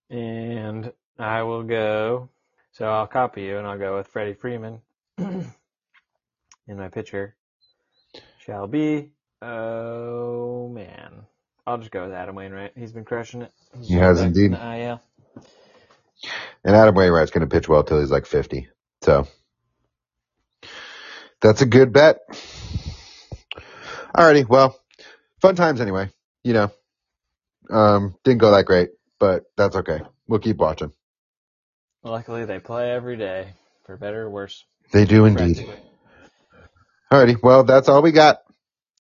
And 0.09 0.91
I 1.19 1.43
will 1.43 1.65
go. 1.65 2.31
So 2.73 2.87
I'll 2.87 3.07
copy 3.07 3.43
you, 3.43 3.59
and 3.59 3.67
I'll 3.67 3.79
go 3.79 3.99
with 3.99 4.07
Freddie 4.07 4.33
Freeman. 4.33 4.81
and 6.69 6.79
my 6.79 6.89
pitcher 6.89 7.35
shall 8.39 8.67
be. 8.67 9.11
Oh 9.43 10.69
man, 10.69 11.23
I'll 11.67 11.79
just 11.79 11.91
go 11.91 12.05
with 12.05 12.13
Adam 12.13 12.35
Wainwright. 12.35 12.73
He's 12.77 12.93
been 12.93 13.05
crushing 13.05 13.43
it. 13.43 13.53
He's 13.77 13.89
He 13.89 13.95
has 13.95 14.21
indeed. 14.21 14.53
the 14.53 14.77
IL. 14.77 15.01
And 16.65 16.77
Adam 16.77 16.95
Wainwright's 16.95 17.31
gonna 17.31 17.47
pitch 17.47 17.69
well 17.69 17.83
till 17.85 18.01
he's 18.01 18.11
like 18.11 18.27
50. 18.27 18.69
So 19.03 19.27
that's 21.41 21.63
a 21.63 21.67
good 21.67 21.93
bet. 21.93 22.19
Alrighty, 24.15 24.49
well, 24.49 24.79
fun 25.41 25.55
times 25.55 25.81
anyway. 25.81 26.11
You 26.43 26.53
know, 26.55 26.71
um, 27.71 28.17
didn't 28.25 28.41
go 28.41 28.51
that 28.53 28.65
great, 28.65 28.91
but 29.19 29.45
that's 29.57 29.77
okay. 29.77 30.01
We'll 30.27 30.41
keep 30.41 30.57
watching. 30.57 30.93
Luckily, 32.03 32.45
they 32.45 32.59
play 32.59 32.91
every 32.91 33.17
day, 33.17 33.55
for 33.85 33.97
better 33.97 34.23
or 34.23 34.31
worse. 34.31 34.65
They 34.93 35.05
do 35.05 35.27
indeed. 35.27 35.69
Alrighty, 37.13 37.43
well, 37.43 37.65
that's 37.65 37.89
all 37.89 38.03
we 38.03 38.13
got. 38.13 38.43